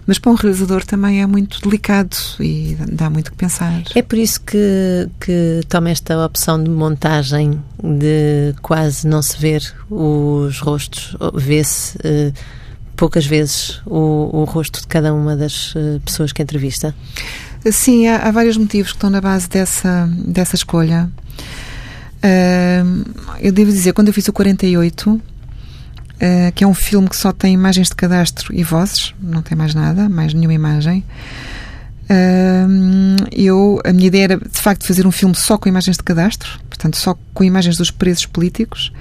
mas 0.09 0.19
para 0.19 0.33
um 0.33 0.35
realizador 0.35 0.87
também 0.87 1.21
é 1.21 1.27
muito 1.27 1.61
delicado 1.61 2.17
e 2.41 2.79
dá 2.91 3.11
muito 3.11 3.31
que 3.31 3.37
pensar. 3.37 3.83
É 3.95 4.01
por 4.01 4.17
isso 4.17 4.41
que, 4.41 5.07
que 5.21 5.61
toma 5.69 5.91
esta 5.91 6.25
opção 6.25 6.61
de 6.65 6.71
montagem 6.71 7.63
de 7.83 8.55
quase 8.63 9.07
não 9.07 9.21
se 9.21 9.39
ver 9.39 9.63
os 9.91 10.61
rostos, 10.61 11.15
vê-se 11.35 11.99
uh, 11.99 12.33
poucas 12.97 13.27
vezes 13.27 13.83
o, 13.85 14.31
o, 14.33 14.45
rosto 14.45 14.81
de 14.81 14.87
cada 14.87 15.13
uma 15.13 15.37
das 15.37 15.75
uh, 15.75 16.01
pessoas 16.03 16.33
que 16.33 16.41
entrevista? 16.41 16.95
Sim, 17.71 18.09
há, 18.09 18.29
há, 18.29 18.31
vários 18.31 18.57
motivos 18.57 18.93
que 18.93 18.97
estão 18.97 19.11
na 19.11 19.21
base 19.21 19.47
dessa, 19.47 20.09
dessa 20.25 20.55
escolha. 20.57 21.11
Uh, 22.25 23.05
eu 23.41 23.53
devo 23.53 23.71
dizer, 23.71 23.93
quando 23.93 24.09
eu 24.09 24.15
fiz 24.15 24.27
o 24.27 24.33
48, 24.33 25.21
uh, 26.19 26.53
que 26.55 26.65
é 26.65 26.67
um 26.67 26.75
filme 26.75 27.09
que 27.09 27.17
só 27.17 27.33
tem 27.33 27.55
imagens 27.55 27.89
de 27.89 27.95
cadastro 27.95 28.55
e 28.55 28.63
vozes, 28.63 29.15
não 29.21 29.43
tem 29.43 29.57
mais 29.57 29.75
nada, 29.75 30.09
mais 30.09 30.35
nenhuma 30.35 30.55
imagem. 30.55 31.05
Uh, 32.05 33.27
eu, 33.33 33.81
a 33.85 33.93
minha 33.93 34.07
ideia 34.07 34.25
era 34.25 34.37
de 34.37 34.61
facto 34.61 34.87
fazer 34.87 35.07
um 35.07 35.13
filme 35.13 35.35
só 35.35 35.59
com 35.59 35.69
imagens 35.69 35.97
de 35.97 36.03
cadastro, 36.03 36.59
portanto, 36.69 36.97
só 36.97 37.17
com 37.35 37.45
imagens 37.45 37.77
dos 37.77 37.91
presos 37.91 38.27
políticos. 38.27 38.93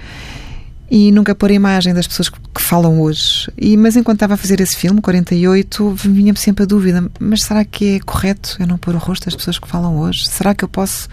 e 0.90 1.12
nunca 1.12 1.36
pôr 1.36 1.52
a 1.52 1.54
imagem 1.54 1.94
das 1.94 2.08
pessoas 2.08 2.30
que, 2.30 2.40
que 2.54 2.62
falam 2.62 3.02
hoje. 3.02 3.52
E, 3.58 3.76
mas 3.76 3.96
enquanto 3.96 4.18
estava 4.18 4.36
a 4.36 4.38
fazer 4.38 4.60
esse 4.62 4.76
filme, 4.76 5.02
48, 5.02 5.96
vinha-me 5.96 6.38
sempre 6.38 6.64
a 6.64 6.66
dúvida: 6.66 7.10
mas 7.20 7.44
será 7.44 7.64
que 7.64 7.96
é 7.96 8.00
correto 8.00 8.58
eu 8.60 8.68
não 8.68 8.78
pôr 8.78 8.96
o 8.96 8.98
rosto 8.98 9.26
das 9.26 9.36
pessoas 9.36 9.58
que 9.58 9.68
falam 9.68 9.98
hoje? 10.00 10.28
Será 10.28 10.54
que 10.54 10.64
eu 10.64 10.70
posso 10.70 11.08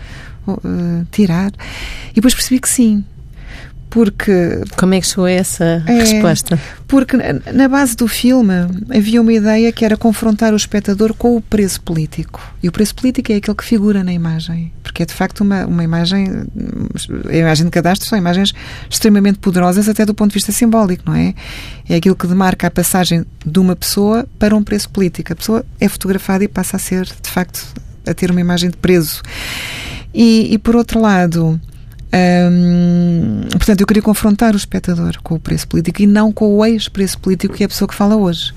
uh, 0.47 1.07
tirar? 1.11 1.53
E 2.11 2.15
depois 2.15 2.35
percebi 2.35 2.61
que 2.61 2.69
sim, 2.69 3.05
porque. 3.95 4.61
Como 4.77 4.93
é 4.93 5.01
que 5.01 5.07
chegou 5.07 5.25
a 5.25 5.31
essa 5.31 5.85
é, 5.87 5.93
resposta? 5.93 6.59
Porque 6.89 7.17
na 7.53 7.69
base 7.69 7.95
do 7.95 8.09
filme 8.09 8.53
havia 8.93 9.23
uma 9.23 9.33
ideia 9.33 9.71
que 9.71 9.85
era 9.85 9.97
confrontar 9.97 10.53
o 10.53 10.57
espectador 10.57 11.15
com 11.15 11.37
o 11.37 11.41
preço 11.41 11.81
político. 11.81 12.43
E 12.61 12.69
o 12.69 12.73
preço 12.73 12.93
político 12.97 13.31
é 13.31 13.37
aquele 13.37 13.57
que 13.57 13.65
figura 13.65 14.03
na 14.03 14.13
imagem. 14.13 14.73
Porque 14.83 15.05
é 15.05 15.07
de 15.07 15.15
facto 15.15 15.43
uma, 15.43 15.65
uma 15.65 15.85
imagem. 15.85 16.27
A 17.29 17.37
imagem 17.37 17.67
de 17.67 17.71
cadastro 17.71 18.09
são 18.09 18.19
imagens 18.19 18.53
extremamente 18.91 19.39
poderosas, 19.39 19.89
até 19.89 20.05
do 20.05 20.13
ponto 20.13 20.31
de 20.31 20.35
vista 20.35 20.51
simbólico, 20.51 21.05
não 21.07 21.15
é? 21.15 21.33
É 21.89 21.95
aquilo 21.95 22.17
que 22.17 22.27
demarca 22.27 22.67
a 22.67 22.71
passagem 22.73 23.25
de 23.47 23.59
uma 23.61 23.77
pessoa 23.77 24.27
para 24.41 24.57
um 24.57 24.65
preço 24.65 24.91
político. 24.91 25.33
A 25.33 25.37
pessoa 25.37 25.65
é 25.79 25.89
fotografada 25.89 26.43
e 26.43 26.49
passa 26.49 26.77
a 26.77 26.81
ser, 26.81 27.05
de 27.05 27.31
facto, 27.31 27.65
a 28.05 28.13
ter 28.13 28.33
uma 28.33 28.41
imagem 28.41 28.71
de 28.71 28.77
preso. 28.77 29.23
E, 30.13 30.53
e 30.53 30.59
por 30.59 30.75
outro 30.75 31.01
lado 31.01 31.61
portanto, 33.53 33.81
eu 33.81 33.87
queria 33.87 34.03
confrontar 34.03 34.55
o 34.55 34.57
espectador 34.57 35.19
com 35.23 35.35
o 35.35 35.41
preço 35.41 35.67
político 35.69 36.03
e 36.03 36.07
não 36.07 36.33
com 36.33 36.55
o 36.55 36.65
ex-preço 36.65 37.19
político 37.19 37.55
que 37.55 37.63
é 37.63 37.67
a 37.67 37.69
pessoa 37.69 37.89
que 37.89 37.95
fala 37.95 38.17
hoje. 38.17 38.53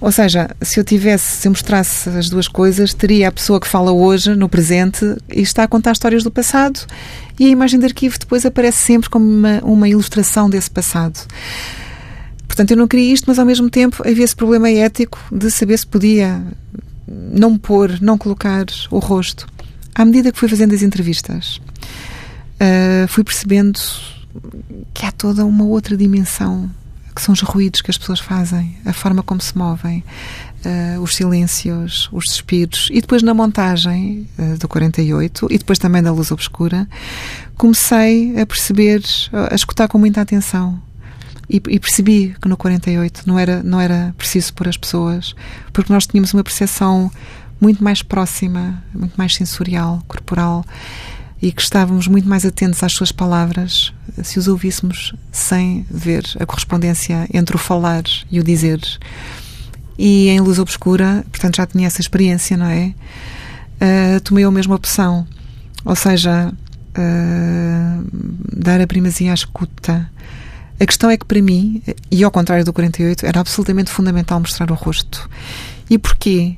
Ou 0.00 0.10
seja, 0.10 0.50
se 0.60 0.80
eu 0.80 0.84
tivesse, 0.84 1.36
se 1.36 1.46
eu 1.46 1.52
mostrasse 1.52 2.08
as 2.08 2.28
duas 2.28 2.48
coisas, 2.48 2.92
teria 2.92 3.28
a 3.28 3.32
pessoa 3.32 3.60
que 3.60 3.68
fala 3.68 3.92
hoje, 3.92 4.34
no 4.34 4.48
presente, 4.48 5.16
e 5.32 5.42
está 5.42 5.62
a 5.62 5.68
contar 5.68 5.92
histórias 5.92 6.24
do 6.24 6.30
passado, 6.30 6.80
e 7.38 7.46
a 7.46 7.48
imagem 7.48 7.78
de 7.78 7.86
arquivo 7.86 8.18
depois 8.18 8.44
aparece 8.44 8.78
sempre 8.78 9.08
como 9.08 9.24
uma, 9.24 9.60
uma 9.62 9.88
ilustração 9.88 10.50
desse 10.50 10.68
passado. 10.68 11.20
Portanto, 12.48 12.72
eu 12.72 12.76
não 12.76 12.88
queria 12.88 13.14
isto, 13.14 13.26
mas 13.28 13.38
ao 13.38 13.46
mesmo 13.46 13.70
tempo 13.70 14.02
havia 14.04 14.24
esse 14.24 14.34
problema 14.34 14.68
ético 14.68 15.20
de 15.30 15.50
saber 15.52 15.78
se 15.78 15.86
podia 15.86 16.42
não 17.06 17.56
pôr, 17.56 18.00
não 18.00 18.18
colocar 18.18 18.66
o 18.90 18.98
rosto. 18.98 19.46
À 19.94 20.04
medida 20.04 20.32
que 20.32 20.38
fui 20.38 20.48
fazendo 20.48 20.74
as 20.74 20.82
entrevistas, 20.82 21.60
uh, 22.62 23.08
fui 23.08 23.24
percebendo 23.24 23.78
que 24.94 25.04
há 25.04 25.12
toda 25.12 25.44
uma 25.44 25.64
outra 25.64 25.96
dimensão 25.96 26.70
que 27.14 27.20
são 27.20 27.34
os 27.34 27.42
ruídos 27.42 27.82
que 27.82 27.90
as 27.90 27.98
pessoas 27.98 28.20
fazem, 28.20 28.74
a 28.86 28.92
forma 28.94 29.22
como 29.22 29.38
se 29.38 29.56
movem, 29.56 30.02
uh, 30.64 31.00
os 31.02 31.14
silêncios, 31.14 32.08
os 32.10 32.24
suspiros. 32.30 32.88
E 32.90 33.02
depois 33.02 33.22
na 33.22 33.34
montagem 33.34 34.26
uh, 34.38 34.56
do 34.56 34.66
48 34.66 35.48
e 35.50 35.58
depois 35.58 35.78
também 35.78 36.02
da 36.02 36.10
Luz 36.10 36.30
Obscura, 36.30 36.88
comecei 37.58 38.40
a 38.40 38.46
perceber, 38.46 39.02
a 39.50 39.54
escutar 39.54 39.88
com 39.88 39.98
muita 39.98 40.22
atenção. 40.22 40.80
E, 41.50 41.56
e, 41.56 41.78
percebi 41.78 42.34
que 42.40 42.48
no 42.48 42.56
48 42.56 43.24
não 43.26 43.38
era, 43.38 43.62
não 43.62 43.78
era 43.78 44.14
preciso 44.16 44.54
pôr 44.54 44.68
as 44.68 44.76
pessoas, 44.78 45.34
porque 45.70 45.92
nós 45.92 46.06
tínhamos 46.06 46.32
uma 46.32 46.42
percepção 46.42 47.10
muito 47.60 47.84
mais 47.84 48.02
próxima, 48.02 48.82
muito 48.94 49.14
mais 49.16 49.34
sensorial, 49.34 50.02
corporal 50.08 50.64
e 51.42 51.50
que 51.50 51.60
estávamos 51.60 52.06
muito 52.06 52.28
mais 52.28 52.46
atentos 52.46 52.82
às 52.84 52.92
suas 52.92 53.10
palavras 53.10 53.92
se 54.22 54.38
os 54.38 54.46
ouvíssemos 54.46 55.12
sem 55.32 55.84
ver 55.90 56.24
a 56.38 56.46
correspondência 56.46 57.28
entre 57.34 57.56
o 57.56 57.58
falar 57.58 58.04
e 58.30 58.38
o 58.38 58.44
dizer. 58.44 58.80
E 59.98 60.28
em 60.28 60.40
Luz 60.40 60.60
Obscura, 60.60 61.24
portanto 61.30 61.56
já 61.56 61.66
tinha 61.66 61.88
essa 61.88 62.00
experiência, 62.00 62.56
não 62.56 62.66
é? 62.66 62.94
Uh, 63.80 64.20
tomei 64.22 64.44
a 64.44 64.50
mesma 64.52 64.76
opção, 64.76 65.26
ou 65.84 65.96
seja, 65.96 66.52
uh, 66.52 68.06
dar 68.56 68.80
a 68.80 68.86
primazia 68.86 69.32
à 69.32 69.34
escuta. 69.34 70.08
A 70.78 70.86
questão 70.86 71.10
é 71.10 71.16
que 71.16 71.24
para 71.24 71.42
mim, 71.42 71.82
e 72.10 72.22
ao 72.22 72.30
contrário 72.30 72.64
do 72.64 72.72
48, 72.72 73.26
era 73.26 73.40
absolutamente 73.40 73.90
fundamental 73.90 74.38
mostrar 74.38 74.70
o 74.70 74.74
rosto. 74.74 75.28
E 75.90 75.98
porquê? 75.98 76.56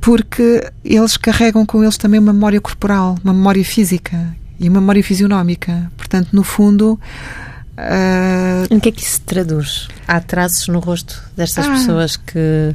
Porque 0.00 0.70
eles 0.84 1.16
carregam 1.16 1.66
com 1.66 1.82
eles 1.82 1.96
também 1.96 2.20
uma 2.20 2.32
memória 2.32 2.60
corporal, 2.60 3.16
uma 3.24 3.32
memória 3.32 3.64
física 3.64 4.34
e 4.58 4.68
uma 4.68 4.80
memória 4.80 5.02
fisionómica. 5.02 5.90
Portanto, 5.96 6.28
no 6.32 6.42
fundo. 6.42 6.98
Uh... 7.76 8.74
Em 8.74 8.78
que 8.80 8.88
é 8.88 8.92
que 8.92 9.02
isso 9.02 9.12
se 9.12 9.20
traduz? 9.20 9.88
Há 10.06 10.20
traços 10.20 10.68
no 10.68 10.78
rosto 10.78 11.22
destas 11.36 11.66
ah. 11.66 11.72
pessoas 11.72 12.16
que 12.16 12.74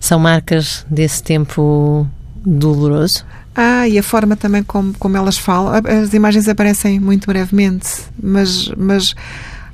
são 0.00 0.18
marcas 0.18 0.84
desse 0.90 1.22
tempo 1.22 2.08
doloroso? 2.44 3.24
Ah, 3.54 3.86
e 3.86 3.98
a 3.98 4.02
forma 4.02 4.36
também 4.36 4.62
como, 4.62 4.94
como 4.94 5.16
elas 5.16 5.36
falam. 5.36 5.82
As 6.02 6.14
imagens 6.14 6.48
aparecem 6.48 6.98
muito 6.98 7.26
brevemente, 7.26 7.88
mas, 8.20 8.68
mas 8.76 9.14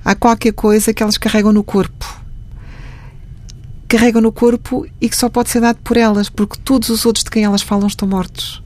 há 0.04 0.14
qualquer 0.14 0.52
coisa 0.52 0.92
que 0.92 1.02
elas 1.02 1.16
carregam 1.16 1.52
no 1.52 1.62
corpo 1.62 2.25
carregam 3.86 4.20
no 4.20 4.32
corpo 4.32 4.86
e 5.00 5.08
que 5.08 5.16
só 5.16 5.28
pode 5.28 5.50
ser 5.50 5.60
dado 5.60 5.78
por 5.82 5.96
elas, 5.96 6.28
porque 6.28 6.58
todos 6.64 6.88
os 6.88 7.06
outros 7.06 7.24
de 7.24 7.30
quem 7.30 7.44
elas 7.44 7.62
falam 7.62 7.86
estão 7.86 8.08
mortos. 8.08 8.62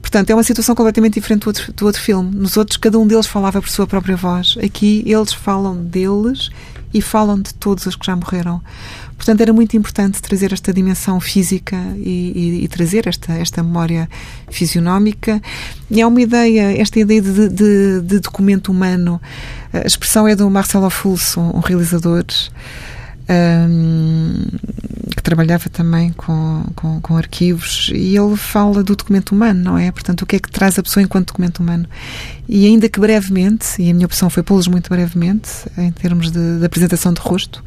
Portanto, 0.00 0.30
é 0.30 0.34
uma 0.34 0.42
situação 0.42 0.74
completamente 0.74 1.14
diferente 1.14 1.42
do 1.42 1.48
outro, 1.48 1.72
do 1.72 1.86
outro 1.86 2.00
filme. 2.00 2.34
Nos 2.34 2.56
outros, 2.56 2.76
cada 2.76 2.98
um 2.98 3.06
deles 3.06 3.26
falava 3.26 3.60
por 3.60 3.68
sua 3.68 3.86
própria 3.86 4.16
voz. 4.16 4.56
Aqui, 4.62 5.02
eles 5.06 5.32
falam 5.32 5.84
deles 5.84 6.50
e 6.92 7.00
falam 7.00 7.40
de 7.40 7.54
todos 7.54 7.86
os 7.86 7.94
que 7.94 8.06
já 8.06 8.16
morreram. 8.16 8.60
Portanto, 9.16 9.42
era 9.42 9.52
muito 9.52 9.76
importante 9.76 10.20
trazer 10.22 10.52
esta 10.52 10.72
dimensão 10.72 11.20
física 11.20 11.76
e, 11.96 12.32
e, 12.34 12.64
e 12.64 12.68
trazer 12.68 13.06
esta, 13.06 13.34
esta 13.34 13.62
memória 13.62 14.08
fisionómica. 14.48 15.40
E 15.90 16.00
é 16.00 16.06
uma 16.06 16.20
ideia, 16.20 16.80
esta 16.80 16.98
ideia 16.98 17.20
de, 17.20 17.48
de, 17.48 18.00
de 18.00 18.18
documento 18.20 18.72
humano. 18.72 19.20
A 19.72 19.86
expressão 19.86 20.26
é 20.26 20.34
do 20.34 20.48
Marcelo 20.48 20.88
Fulso, 20.88 21.40
um 21.40 21.60
realizador 21.60 22.24
um, 23.30 24.44
que 25.14 25.22
trabalhava 25.22 25.68
também 25.68 26.12
com, 26.12 26.64
com, 26.74 27.00
com, 27.00 27.16
arquivos, 27.16 27.90
e 27.94 28.16
ele 28.16 28.36
fala 28.36 28.82
do 28.82 28.96
documento 28.96 29.32
humano, 29.32 29.62
não 29.62 29.78
é? 29.78 29.90
Portanto, 29.92 30.22
o 30.22 30.26
que 30.26 30.36
é 30.36 30.38
que 30.38 30.50
traz 30.50 30.78
a 30.78 30.82
pessoa 30.82 31.02
enquanto 31.02 31.28
documento 31.28 31.60
humano? 31.60 31.88
E 32.48 32.66
ainda 32.66 32.88
que 32.88 32.98
brevemente, 32.98 33.80
e 33.80 33.90
a 33.90 33.94
minha 33.94 34.06
opção 34.06 34.28
foi 34.28 34.42
pô-los 34.42 34.66
muito 34.66 34.88
brevemente, 34.88 35.50
em 35.78 35.92
termos 35.92 36.30
de, 36.30 36.58
de, 36.58 36.64
apresentação 36.64 37.12
de 37.12 37.20
rosto, 37.20 37.62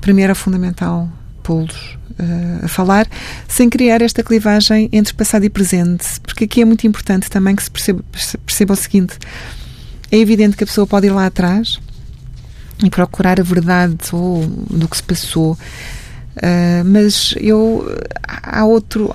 para 0.00 0.12
mim 0.12 0.22
era 0.22 0.34
fundamental 0.34 1.08
pô-los 1.42 1.96
uh, 2.18 2.64
a 2.64 2.68
falar, 2.68 3.06
sem 3.48 3.70
criar 3.70 4.02
esta 4.02 4.22
clivagem 4.22 4.88
entre 4.92 5.14
passado 5.14 5.44
e 5.44 5.50
presente, 5.50 6.20
porque 6.20 6.44
aqui 6.44 6.60
é 6.60 6.64
muito 6.64 6.86
importante 6.86 7.30
também 7.30 7.54
que 7.56 7.62
se 7.62 7.70
perceba, 7.70 8.04
perceba 8.44 8.74
o 8.74 8.76
seguinte: 8.76 9.16
é 10.10 10.18
evidente 10.18 10.56
que 10.56 10.64
a 10.64 10.66
pessoa 10.66 10.86
pode 10.86 11.06
ir 11.06 11.10
lá 11.10 11.26
atrás 11.26 11.80
e 12.84 12.90
procurar 12.90 13.40
a 13.40 13.42
verdade 13.42 13.96
ou 14.12 14.46
do 14.46 14.88
que 14.88 14.96
se 14.96 15.02
passou. 15.02 15.52
Uh, 16.36 16.84
mas 16.84 17.34
eu 17.38 17.86
há 18.28 18.64
outro 18.66 19.10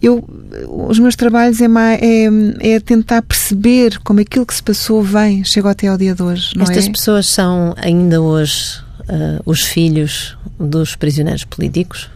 eu 0.00 0.28
os 0.68 0.98
meus 0.98 1.14
trabalhos 1.14 1.60
é, 1.60 1.66
é, 1.66 2.74
é 2.74 2.80
tentar 2.80 3.22
perceber 3.22 4.00
como 4.00 4.18
aquilo 4.18 4.44
que 4.44 4.52
se 4.52 4.62
passou 4.62 5.04
vem 5.04 5.44
chegou 5.44 5.70
até 5.70 5.86
ao 5.86 5.96
dia 5.96 6.16
de 6.16 6.22
hoje 6.22 6.52
estas 6.60 6.88
é? 6.88 6.90
pessoas 6.90 7.28
são 7.28 7.74
ainda 7.76 8.20
hoje 8.20 8.82
uh, 9.02 9.40
os 9.46 9.62
filhos 9.62 10.36
dos 10.58 10.96
prisioneiros 10.96 11.44
políticos? 11.44 12.10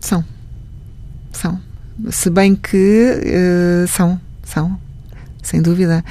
São. 0.00 0.24
São. 1.32 1.60
Se 2.10 2.30
bem 2.30 2.54
que 2.54 3.20
uh, 3.84 3.88
são. 3.88 4.20
São. 4.44 4.78
Sem 5.42 5.62
dúvida 5.62 6.04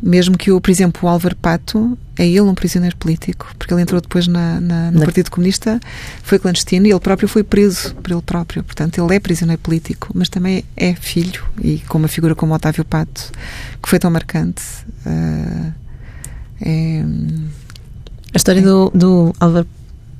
mesmo 0.00 0.36
que 0.36 0.50
o, 0.50 0.60
por 0.60 0.70
exemplo, 0.70 1.06
o 1.06 1.08
Álvaro 1.08 1.36
Pato 1.36 1.98
é 2.16 2.26
ele 2.26 2.40
um 2.40 2.54
prisioneiro 2.54 2.96
político, 2.96 3.52
porque 3.58 3.72
ele 3.72 3.82
entrou 3.82 4.00
depois 4.00 4.26
na, 4.26 4.60
na, 4.60 4.90
no 4.90 5.00
Partido 5.00 5.30
Comunista, 5.30 5.80
foi 6.22 6.38
clandestino 6.38 6.86
e 6.86 6.90
ele 6.90 7.00
próprio 7.00 7.28
foi 7.28 7.42
preso 7.42 7.94
por 7.96 8.10
ele 8.10 8.22
próprio. 8.22 8.62
Portanto, 8.62 9.02
ele 9.02 9.14
é 9.14 9.20
prisioneiro 9.20 9.60
político, 9.60 10.10
mas 10.14 10.28
também 10.28 10.64
é 10.76 10.94
filho 10.94 11.44
e 11.62 11.78
com 11.80 11.98
uma 11.98 12.08
figura 12.08 12.34
como 12.34 12.54
Otávio 12.54 12.84
Pato, 12.84 13.30
que 13.82 13.88
foi 13.88 13.98
tão 13.98 14.10
marcante. 14.10 14.62
Uh, 15.06 15.72
é, 16.60 17.04
a 18.34 18.36
história 18.36 18.60
é. 18.60 18.62
do, 18.62 18.90
do 18.94 19.34
Álvaro 19.38 19.66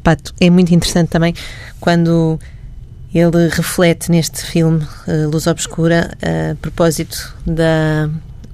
Pato 0.03 0.35
é 0.41 0.51
muito 0.51 0.75
interessante 0.75 1.09
também 1.09 1.35
quando 1.81 2.39
ele 3.15 3.49
reflete 3.49 4.11
neste 4.11 4.45
filme 4.45 4.85
uh, 5.07 5.29
Luz 5.31 5.47
Obscura 5.47 6.17
a 6.23 6.55
propósito 6.57 7.35
da 7.47 8.09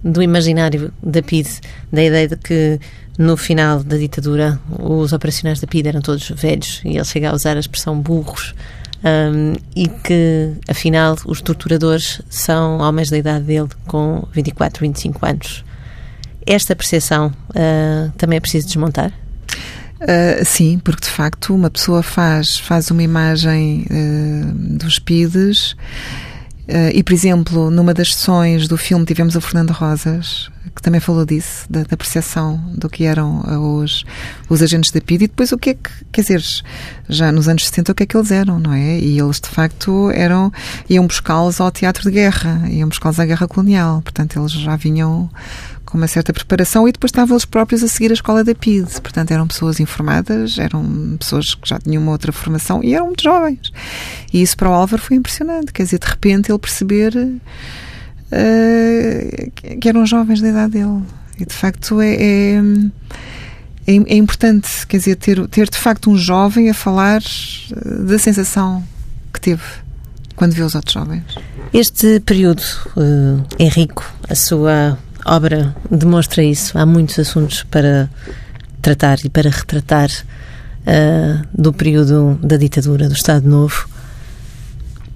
do 0.05 0.23
imaginário 0.23 0.93
da 1.03 1.23
PID, 1.23 1.49
da 1.91 2.05
ideia 2.05 2.29
de 2.29 2.37
que 2.37 2.79
no 3.19 3.37
final 3.37 3.83
da 3.83 3.97
ditadura 3.97 4.61
os 4.79 5.13
operacionais 5.13 5.61
da 5.61 5.67
PID 5.67 5.89
eram 5.89 6.03
todos 6.03 6.29
velhos 6.31 6.83
e 6.85 6.97
ele 6.97 7.05
chega 7.05 7.31
a 7.31 7.35
usar 7.35 7.57
a 7.57 7.61
expressão 7.61 7.99
burros 7.99 8.55
um, 9.05 9.55
e 9.75 9.89
que 9.89 10.53
afinal 10.69 11.17
os 11.27 11.41
torturadores 11.41 12.21
são 12.29 12.79
homens 12.79 13.11
da 13.11 13.19
idade 13.19 13.45
dele 13.45 13.69
com 13.87 14.27
24, 14.33 14.81
25 14.81 15.27
anos. 15.27 15.65
Esta 16.47 16.77
percepção 16.77 17.33
uh, 17.51 18.13
também 18.19 18.37
é 18.37 18.41
preciso 18.41 18.67
desmontar? 18.67 19.13
Uh, 20.01 20.45
sim, 20.45 20.79
porque 20.79 21.07
de 21.07 21.11
facto 21.11 21.55
uma 21.55 21.71
pessoa 21.71 22.03
faz, 22.03 22.59
faz 22.59 22.91
uma 22.91 23.03
imagem 23.03 23.87
uh, 23.91 24.77
dos 24.77 24.99
PIDs 24.99 25.77
e, 26.95 27.03
por 27.03 27.13
exemplo, 27.13 27.71
numa 27.71 27.93
das 27.93 28.15
sessões 28.15 28.67
do 28.67 28.77
filme 28.77 29.05
tivemos 29.05 29.35
o 29.37 29.41
Fernando 29.41 29.71
Rosas, 29.71 30.51
que 30.75 30.83
também 30.83 31.01
falou 31.01 31.25
disso, 31.25 31.67
da, 31.69 31.83
da 31.83 31.97
percepção 31.97 32.57
do 32.75 32.89
que 32.89 33.05
eram 33.05 33.43
os, 33.79 34.05
os 34.49 34.63
agentes 34.63 34.91
da 34.91 35.01
PID 35.01 35.25
e 35.25 35.29
depois 35.29 35.53
o 35.53 35.59
que 35.59 35.71
é 35.71 35.75
que, 35.75 35.91
quer 36.11 36.23
dizer, 36.23 36.43
já 37.09 37.31
nos 37.31 37.49
anos 37.49 37.67
70 37.67 37.93
o 37.93 37.95
que 37.95 38.03
é 38.03 38.07
que 38.07 38.17
eles 38.17 38.31
eram, 38.31 38.59
não 38.59 38.73
é? 38.73 38.99
E 38.99 39.19
eles 39.19 39.41
de 39.41 39.49
facto 39.49 40.11
eram, 40.11 40.53
iam 40.89 41.07
buscá-los 41.07 41.61
ao 41.61 41.71
teatro 41.71 42.05
de 42.05 42.11
guerra, 42.11 42.63
iam 42.71 42.89
buscá-los 42.89 43.21
à 43.21 43.27
guerra 43.27 43.47
colonial, 43.47 44.01
portanto 44.03 44.39
eles 44.39 44.53
já 44.53 44.75
vinham 44.75 45.31
com 45.95 45.99
uma 45.99 46.09
certa 46.09 46.33
preparação 46.33 46.89
e 46.89 46.93
depois 46.93 47.11
estavam 47.11 47.37
eles 47.37 47.45
próprios 47.45 47.81
a 47.85 47.87
seguir 47.87 48.11
a 48.11 48.15
escola 48.15 48.43
da 48.43 48.53
PID. 48.53 49.01
Portanto, 49.01 49.31
eram 49.31 49.47
pessoas 49.47 49.79
informadas, 49.79 50.59
eram 50.59 51.17
pessoas 51.21 51.55
que 51.55 51.69
já 51.69 51.79
tinham 51.79 52.03
uma 52.03 52.11
outra 52.11 52.33
formação 52.33 52.83
e 52.83 52.93
eram 52.93 53.07
muito 53.07 53.23
jovens. 53.23 53.71
E 54.33 54.43
isso 54.43 54.57
para 54.57 54.69
o 54.69 54.73
Álvaro 54.73 55.01
foi 55.01 55.17
impressionante. 55.17 55.73
Quer 55.73 55.85
dizer, 55.85 56.01
de 56.01 56.07
repente 56.09 56.51
ele 56.51 56.59
perceber 56.59 57.15
uh, 57.15 57.41
que 59.81 59.89
eram 59.89 60.05
jovens 60.05 60.41
da 60.41 60.49
idade 60.49 60.73
dele. 60.73 61.01
E 61.39 61.47
de 61.47 61.55
facto 61.55 62.01
é, 62.01 62.15
é, 62.15 62.57
é, 63.87 63.93
é 63.95 64.17
importante, 64.17 64.85
quer 64.89 64.97
dizer, 64.97 65.15
ter, 65.15 65.47
ter 65.47 65.71
de 65.71 65.79
facto 65.79 66.11
um 66.11 66.17
jovem 66.17 66.71
a 66.71 66.75
falar 66.75 67.23
eh, 67.23 68.03
da 68.03 68.19
sensação 68.19 68.83
que 69.33 69.41
teve 69.41 69.63
quando 70.35 70.55
vê 70.55 70.63
os 70.63 70.75
outros 70.75 70.93
jovens. 70.93 71.23
Este 71.73 72.19
período 72.19 72.65
uh, 72.97 73.47
é 73.61 73.69
rico, 73.69 74.13
a 74.29 74.35
sua 74.35 74.99
obra 75.25 75.75
demonstra 75.91 76.43
isso. 76.43 76.77
Há 76.79 76.85
muitos 76.85 77.19
assuntos 77.19 77.63
para 77.65 78.09
tratar 78.81 79.19
e 79.25 79.31
para 79.31 79.51
retratar 79.51 80.11
uh, 80.11 81.47
do 81.57 81.73
período 81.73 82.39
da 82.43 82.57
ditadura, 82.57 83.09
do 83.09 83.15
Estado 83.15 83.49
Novo. 83.49 83.89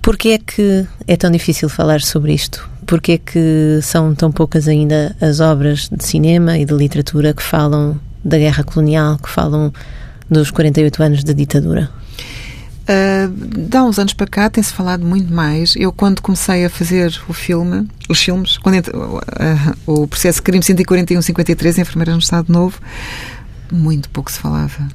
Porquê 0.00 0.28
é 0.30 0.38
que 0.38 0.86
é 1.06 1.16
tão 1.16 1.30
difícil 1.30 1.68
falar 1.68 2.00
sobre 2.00 2.32
isto? 2.32 2.68
Porquê 2.86 3.12
é 3.12 3.18
que 3.18 3.80
são 3.82 4.14
tão 4.14 4.32
poucas 4.32 4.66
ainda 4.66 5.14
as 5.20 5.40
obras 5.40 5.90
de 5.90 6.02
cinema 6.02 6.56
e 6.56 6.64
de 6.64 6.72
literatura 6.72 7.34
que 7.34 7.42
falam 7.42 8.00
da 8.24 8.38
guerra 8.38 8.64
colonial, 8.64 9.18
que 9.18 9.28
falam 9.28 9.72
dos 10.30 10.50
48 10.50 11.02
anos 11.02 11.24
da 11.24 11.34
ditadura? 11.34 11.90
Uh, 12.88 13.68
de 13.68 13.76
há 13.76 13.84
uns 13.84 13.98
anos 13.98 14.14
para 14.14 14.26
cá 14.26 14.48
tem-se 14.48 14.72
falado 14.72 15.04
muito 15.04 15.32
mais. 15.32 15.74
Eu, 15.76 15.92
quando 15.92 16.22
comecei 16.22 16.64
a 16.64 16.70
fazer 16.70 17.20
o 17.28 17.34
filme, 17.34 17.86
os 18.08 18.18
filmes, 18.18 18.56
quando 18.56 18.78
uh, 18.78 19.76
o 19.86 20.06
processo 20.06 20.38
de 20.38 20.42
crime 20.42 20.64
141-53, 20.64 21.78
Enfermeiras 21.78 22.14
no 22.14 22.20
Estado 22.20 22.50
Novo, 22.50 22.80
muito 23.70 24.08
pouco 24.08 24.32
se 24.32 24.38
falava. 24.38 24.88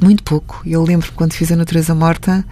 Muito 0.00 0.22
pouco. 0.22 0.62
Eu 0.64 0.84
lembro 0.84 1.10
quando 1.16 1.32
fiz 1.32 1.50
a 1.50 1.56
Natureza 1.56 1.96
Morta, 1.96 2.44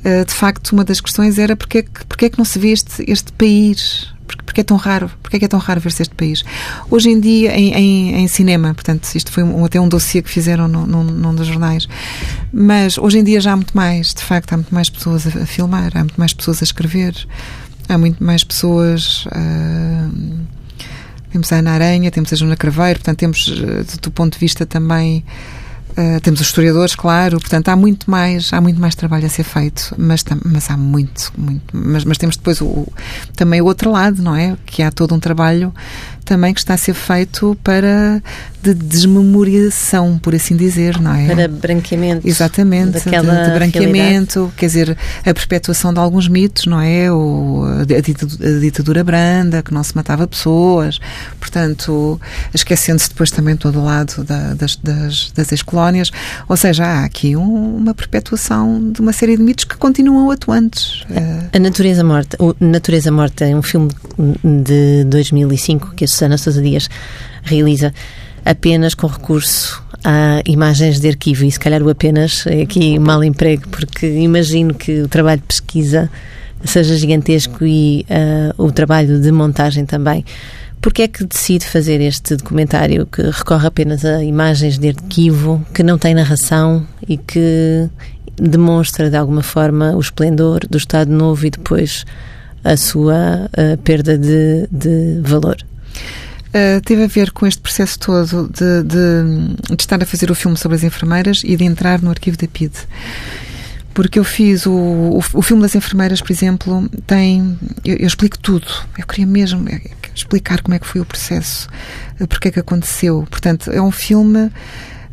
uh, 0.00 0.24
de 0.24 0.34
facto, 0.34 0.72
uma 0.72 0.84
das 0.84 1.00
questões 1.00 1.38
era 1.38 1.54
porque 1.54 1.78
é 1.78 1.82
que, 1.82 2.04
porque 2.06 2.24
é 2.24 2.30
que 2.30 2.38
não 2.38 2.44
se 2.44 2.58
vê 2.58 2.72
este, 2.72 3.04
este 3.08 3.32
país 3.34 4.12
porque 4.54 4.60
é 4.60 4.64
tão 4.64 4.76
raro? 4.76 5.10
Porque 5.22 5.36
é 5.36 5.38
que 5.38 5.44
é 5.44 5.48
tão 5.48 5.58
raro 5.58 5.80
ver-se 5.80 6.02
este 6.02 6.14
país? 6.14 6.44
Hoje 6.90 7.10
em 7.10 7.20
dia, 7.20 7.56
em, 7.58 7.74
em, 7.74 8.14
em, 8.22 8.28
cinema, 8.28 8.72
portanto, 8.72 9.04
isto 9.14 9.30
foi 9.30 9.42
um, 9.42 9.64
até 9.64 9.80
um 9.80 9.88
dossiê 9.88 10.22
que 10.22 10.30
fizeram 10.30 10.68
num, 10.68 11.34
dos 11.34 11.46
jornais, 11.46 11.88
mas 12.54 12.96
hoje 12.98 13.18
em 13.18 13.24
dia 13.24 13.40
já 13.40 13.52
há 13.52 13.56
muito 13.56 13.76
mais, 13.76 14.14
de 14.14 14.22
facto, 14.22 14.52
há 14.52 14.56
muito 14.56 14.72
mais 14.72 14.88
pessoas 14.88 15.26
a, 15.26 15.44
filmar, 15.44 15.90
há 15.94 16.00
muito 16.00 16.14
mais 16.16 16.32
pessoas 16.32 16.62
a 16.62 16.64
escrever, 16.64 17.14
há 17.88 17.98
muito 17.98 18.22
mais 18.22 18.44
pessoas. 18.44 19.26
Uh, 19.26 20.44
temos 21.32 21.52
a 21.52 21.56
Ana 21.56 21.72
Aranha, 21.72 22.12
temos 22.12 22.32
a 22.32 22.36
Joana 22.36 22.56
Craveiro, 22.56 23.00
portanto, 23.00 23.18
temos, 23.18 23.48
uh, 23.48 24.00
do 24.00 24.10
ponto 24.12 24.34
de 24.34 24.38
vista 24.38 24.64
também 24.64 25.24
Uh, 25.96 26.20
temos 26.22 26.40
os 26.40 26.48
historiadores, 26.48 26.96
claro, 26.96 27.38
portanto 27.38 27.68
há 27.68 27.76
muito 27.76 28.10
mais, 28.10 28.52
há 28.52 28.60
muito 28.60 28.80
mais 28.80 28.96
trabalho 28.96 29.26
a 29.26 29.28
ser 29.28 29.44
feito, 29.44 29.94
mas, 29.96 30.24
mas 30.44 30.68
há 30.68 30.76
muito, 30.76 31.32
muito, 31.38 31.64
mas, 31.72 32.04
mas 32.04 32.18
temos 32.18 32.36
depois 32.36 32.60
o, 32.60 32.88
também 33.36 33.60
o 33.60 33.66
outro 33.66 33.92
lado, 33.92 34.20
não 34.20 34.34
é? 34.34 34.56
Que 34.66 34.82
há 34.82 34.90
todo 34.90 35.14
um 35.14 35.20
trabalho 35.20 35.72
também 36.24 36.52
que 36.54 36.60
está 36.60 36.74
a 36.74 36.76
ser 36.76 36.94
feito 36.94 37.56
para 37.62 38.22
de 38.64 38.72
desmemoriação, 38.72 40.18
por 40.18 40.34
assim 40.34 40.56
dizer, 40.56 40.98
não 40.98 41.14
é? 41.14 41.26
Para 41.26 41.48
branqueamento. 41.48 42.26
Exatamente, 42.26 42.92
daquela 42.92 43.42
de, 43.42 43.50
de 43.50 43.54
branqueamento, 43.54 44.34
realidade. 44.34 44.56
quer 44.56 44.66
dizer, 44.66 44.98
a 45.20 45.34
perpetuação 45.34 45.92
de 45.92 46.00
alguns 46.00 46.28
mitos, 46.28 46.64
não 46.64 46.80
é? 46.80 47.12
O, 47.12 47.62
a, 47.80 47.84
ditadura, 48.60 49.02
a 49.02 49.04
branda, 49.04 49.62
que 49.62 49.74
não 49.74 49.84
se 49.84 49.94
matava 49.94 50.26
pessoas, 50.26 50.98
portanto, 51.38 52.18
esquecendo-se 52.54 53.10
depois 53.10 53.30
também 53.30 53.54
todo 53.54 53.80
o 53.80 53.84
lado 53.84 54.24
da, 54.24 54.54
das, 54.54 54.76
das, 54.76 55.30
das 55.32 55.52
ex-colónias, 55.52 56.10
ou 56.48 56.56
seja, 56.56 56.86
há 56.86 57.04
aqui 57.04 57.36
um, 57.36 57.76
uma 57.76 57.92
perpetuação 57.92 58.90
de 58.90 59.00
uma 59.02 59.12
série 59.12 59.36
de 59.36 59.42
mitos 59.42 59.66
que 59.66 59.76
continuam 59.76 60.30
atuantes. 60.30 61.04
A 61.52 61.58
Natureza 61.58 62.02
Morta, 62.02 62.38
o 62.42 62.54
Natureza 62.58 63.12
Morta 63.12 63.44
é 63.44 63.54
um 63.54 63.62
filme 63.62 63.90
de 64.42 65.04
2005 65.04 65.94
que 65.94 66.04
a 66.04 66.08
Susana 66.14 66.38
Sousa 66.38 66.62
Dias 66.62 66.88
realiza 67.42 67.92
apenas 68.44 68.94
com 68.94 69.06
recurso 69.06 69.82
a 70.04 70.42
imagens 70.46 71.00
de 71.00 71.08
arquivo 71.08 71.44
e 71.44 71.50
se 71.50 71.58
calhar 71.58 71.82
o 71.82 71.88
apenas 71.88 72.46
é 72.46 72.62
aqui 72.62 72.98
mal 72.98 73.24
emprego 73.24 73.68
porque 73.68 74.06
imagino 74.06 74.74
que 74.74 75.00
o 75.00 75.08
trabalho 75.08 75.40
de 75.40 75.46
pesquisa 75.46 76.10
seja 76.64 76.96
gigantesco 76.96 77.64
e 77.64 78.06
uh, 78.10 78.64
o 78.64 78.70
trabalho 78.70 79.20
de 79.20 79.30
montagem 79.32 79.84
também. 79.84 80.24
Porquê 80.80 81.02
é 81.02 81.08
que 81.08 81.24
decide 81.24 81.64
fazer 81.64 82.00
este 82.00 82.36
documentário 82.36 83.06
que 83.06 83.22
recorre 83.22 83.66
apenas 83.66 84.04
a 84.04 84.22
imagens 84.22 84.78
de 84.78 84.88
arquivo, 84.88 85.64
que 85.72 85.82
não 85.82 85.96
tem 85.96 86.14
narração 86.14 86.86
e 87.08 87.16
que 87.16 87.88
demonstra 88.36 89.08
de 89.08 89.16
alguma 89.16 89.42
forma 89.42 89.96
o 89.96 90.00
esplendor 90.00 90.60
do 90.68 90.76
Estado 90.76 91.10
Novo 91.10 91.46
e 91.46 91.50
depois 91.50 92.04
a 92.62 92.76
sua 92.76 93.48
uh, 93.48 93.78
perda 93.78 94.18
de, 94.18 94.68
de 94.70 95.20
valor? 95.22 95.56
Uh, 96.54 96.80
teve 96.82 97.02
a 97.02 97.08
ver 97.08 97.32
com 97.32 97.46
este 97.46 97.60
processo 97.60 97.98
todo 97.98 98.48
de, 98.48 98.84
de, 98.84 99.74
de, 99.74 99.82
estar 99.82 100.00
a 100.00 100.06
fazer 100.06 100.30
o 100.30 100.36
filme 100.36 100.56
sobre 100.56 100.76
as 100.76 100.84
enfermeiras 100.84 101.42
e 101.44 101.56
de 101.56 101.64
entrar 101.64 102.00
no 102.00 102.10
arquivo 102.10 102.36
da 102.36 102.46
PID. 102.46 102.72
Porque 103.94 104.18
eu 104.18 104.24
fiz 104.24 104.66
o, 104.66 104.72
o, 104.72 105.18
o 105.18 105.42
filme 105.42 105.62
das 105.62 105.74
enfermeiras, 105.74 106.20
por 106.20 106.32
exemplo, 106.32 106.88
tem. 107.06 107.58
Eu, 107.84 107.96
eu, 107.96 108.06
explico 108.06 108.38
tudo. 108.38 108.66
Eu 108.98 109.06
queria 109.06 109.26
mesmo 109.26 109.68
explicar 110.14 110.62
como 110.62 110.74
é 110.74 110.78
que 110.80 110.86
foi 110.86 111.00
o 111.00 111.04
processo, 111.04 111.68
eh, 112.20 112.26
porque 112.26 112.48
é 112.48 112.50
que 112.50 112.60
aconteceu. 112.60 113.26
Portanto, 113.30 113.70
é 113.70 113.80
um 113.80 113.92
filme. 113.92 114.50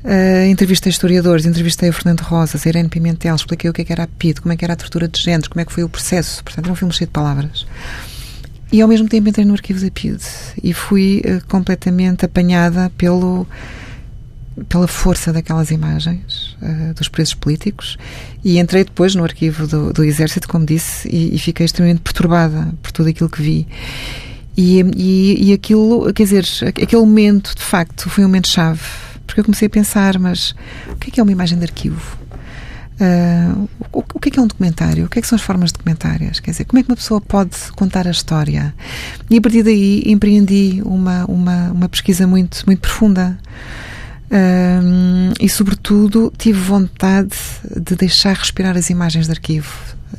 Uh, 0.04 0.48
entrevistei 0.50 0.90
historiadores, 0.90 1.46
entrevistei 1.46 1.88
o 1.90 1.94
Fernando 1.94 2.22
Rosas, 2.22 2.66
a 2.66 2.70
Irene 2.70 2.90
Pimentel, 2.90 3.36
expliquei 3.36 3.70
o 3.70 3.74
que, 3.74 3.84
é 3.84 3.86
que 3.86 3.94
era 3.94 4.04
a 4.04 4.08
PID, 4.08 4.42
como 4.42 4.52
é 4.52 4.58
que 4.58 4.66
era 4.66 4.74
a 4.74 4.76
tortura 4.76 5.08
de 5.08 5.22
género, 5.22 5.48
como 5.48 5.62
é 5.62 5.66
que 5.66 5.72
foi 5.72 5.84
o 5.84 5.90
processo. 5.90 6.44
Portanto, 6.44 6.68
é 6.68 6.72
um 6.72 6.76
filme 6.76 6.92
cheio 6.92 7.08
de 7.08 7.12
palavras. 7.12 7.68
E 8.72 8.82
ao 8.82 8.88
mesmo 8.88 9.08
tempo 9.08 9.28
entrei 9.28 9.46
no 9.46 9.54
arquivo 9.54 9.82
da 9.82 9.92
PID 9.92 10.22
e 10.64 10.74
fui 10.74 11.22
uh, 11.26 11.46
completamente 11.48 12.26
apanhada 12.26 12.92
pelo 12.98 13.46
pela 14.68 14.88
força 14.88 15.32
daquelas 15.32 15.72
imagens 15.72 16.58
uh, 16.62 16.94
dos 16.94 17.08
presos 17.08 17.34
políticos 17.34 17.98
e 18.44 18.60
entrei 18.60 18.84
depois 18.84 19.16
no 19.16 19.24
arquivo 19.24 19.66
do, 19.66 19.94
do 19.94 20.04
Exército, 20.04 20.48
como 20.48 20.66
disse, 20.66 21.08
e, 21.08 21.36
e, 21.36 21.40
fiquei 21.40 21.66
extremamente 21.66 22.02
perturbada 22.02 22.74
por 22.82 22.92
tudo 22.92 23.10
aquilo 23.10 23.30
que 23.30 23.42
vi. 23.42 23.68
E, 24.56 24.82
e, 24.96 25.50
e 25.50 25.54
aquilo, 25.54 26.14
quer 26.14 26.24
dizer, 26.24 26.46
aquele 26.68 27.02
momento, 27.02 27.56
de 27.56 27.62
facto, 27.62 28.10
foi 28.10 28.24
um 28.24 28.28
momento 28.28 28.50
chave, 28.50 28.82
porque 29.26 29.40
eu 29.40 29.46
comecei 29.46 29.68
a 29.68 29.70
pensar, 29.70 30.20
mas 30.20 30.54
o 30.90 30.96
que 30.98 31.10
é 31.10 31.14
que 31.14 31.20
é 31.20 31.24
uma 31.24 31.32
imagem 31.32 31.58
de 31.58 31.64
arquivo? 31.64 32.21
Uh, 33.02 33.68
o, 33.92 34.04
o, 34.14 34.20
que 34.20 34.30
é, 34.30 34.32
que 34.32 34.40
é 34.40 34.42
um 34.44 34.48
documentário? 34.48 35.06
O 35.06 35.10
que 35.10 35.18
é 35.18 35.22
que 35.24 35.28
são 35.28 35.36
as 35.36 35.42
formas 35.42 35.72
documentárias? 35.72 36.40
Quer 36.40 36.52
dizer, 36.52 36.66
como 36.66 36.80
é 36.80 36.84
que 36.84 36.90
uma 36.90 36.96
pessoa 36.96 37.20
pode 37.20 37.58
contar 37.76 38.08
a 38.08 38.12
história? 38.12 38.76
E 39.28 39.38
a 39.38 39.42
partir 39.42 39.64
daí 39.64 40.04
empreendi 40.06 40.84
uma, 40.86 41.26
uma, 41.26 41.72
uma 41.72 41.90
pesquisa 41.90 42.28
muito, 42.28 42.64
muito 42.68 42.80
profunda. 42.80 43.40
Uh, 44.28 45.34
e, 45.40 45.50
sobretudo, 45.50 46.32
tive 46.38 46.60
vontade 46.60 47.36
de 47.76 47.96
deixar 47.96 48.36
respirar 48.36 48.78
as 48.78 48.92
imagens 48.92 49.26
de 49.26 49.32
arquivo. 49.32 49.74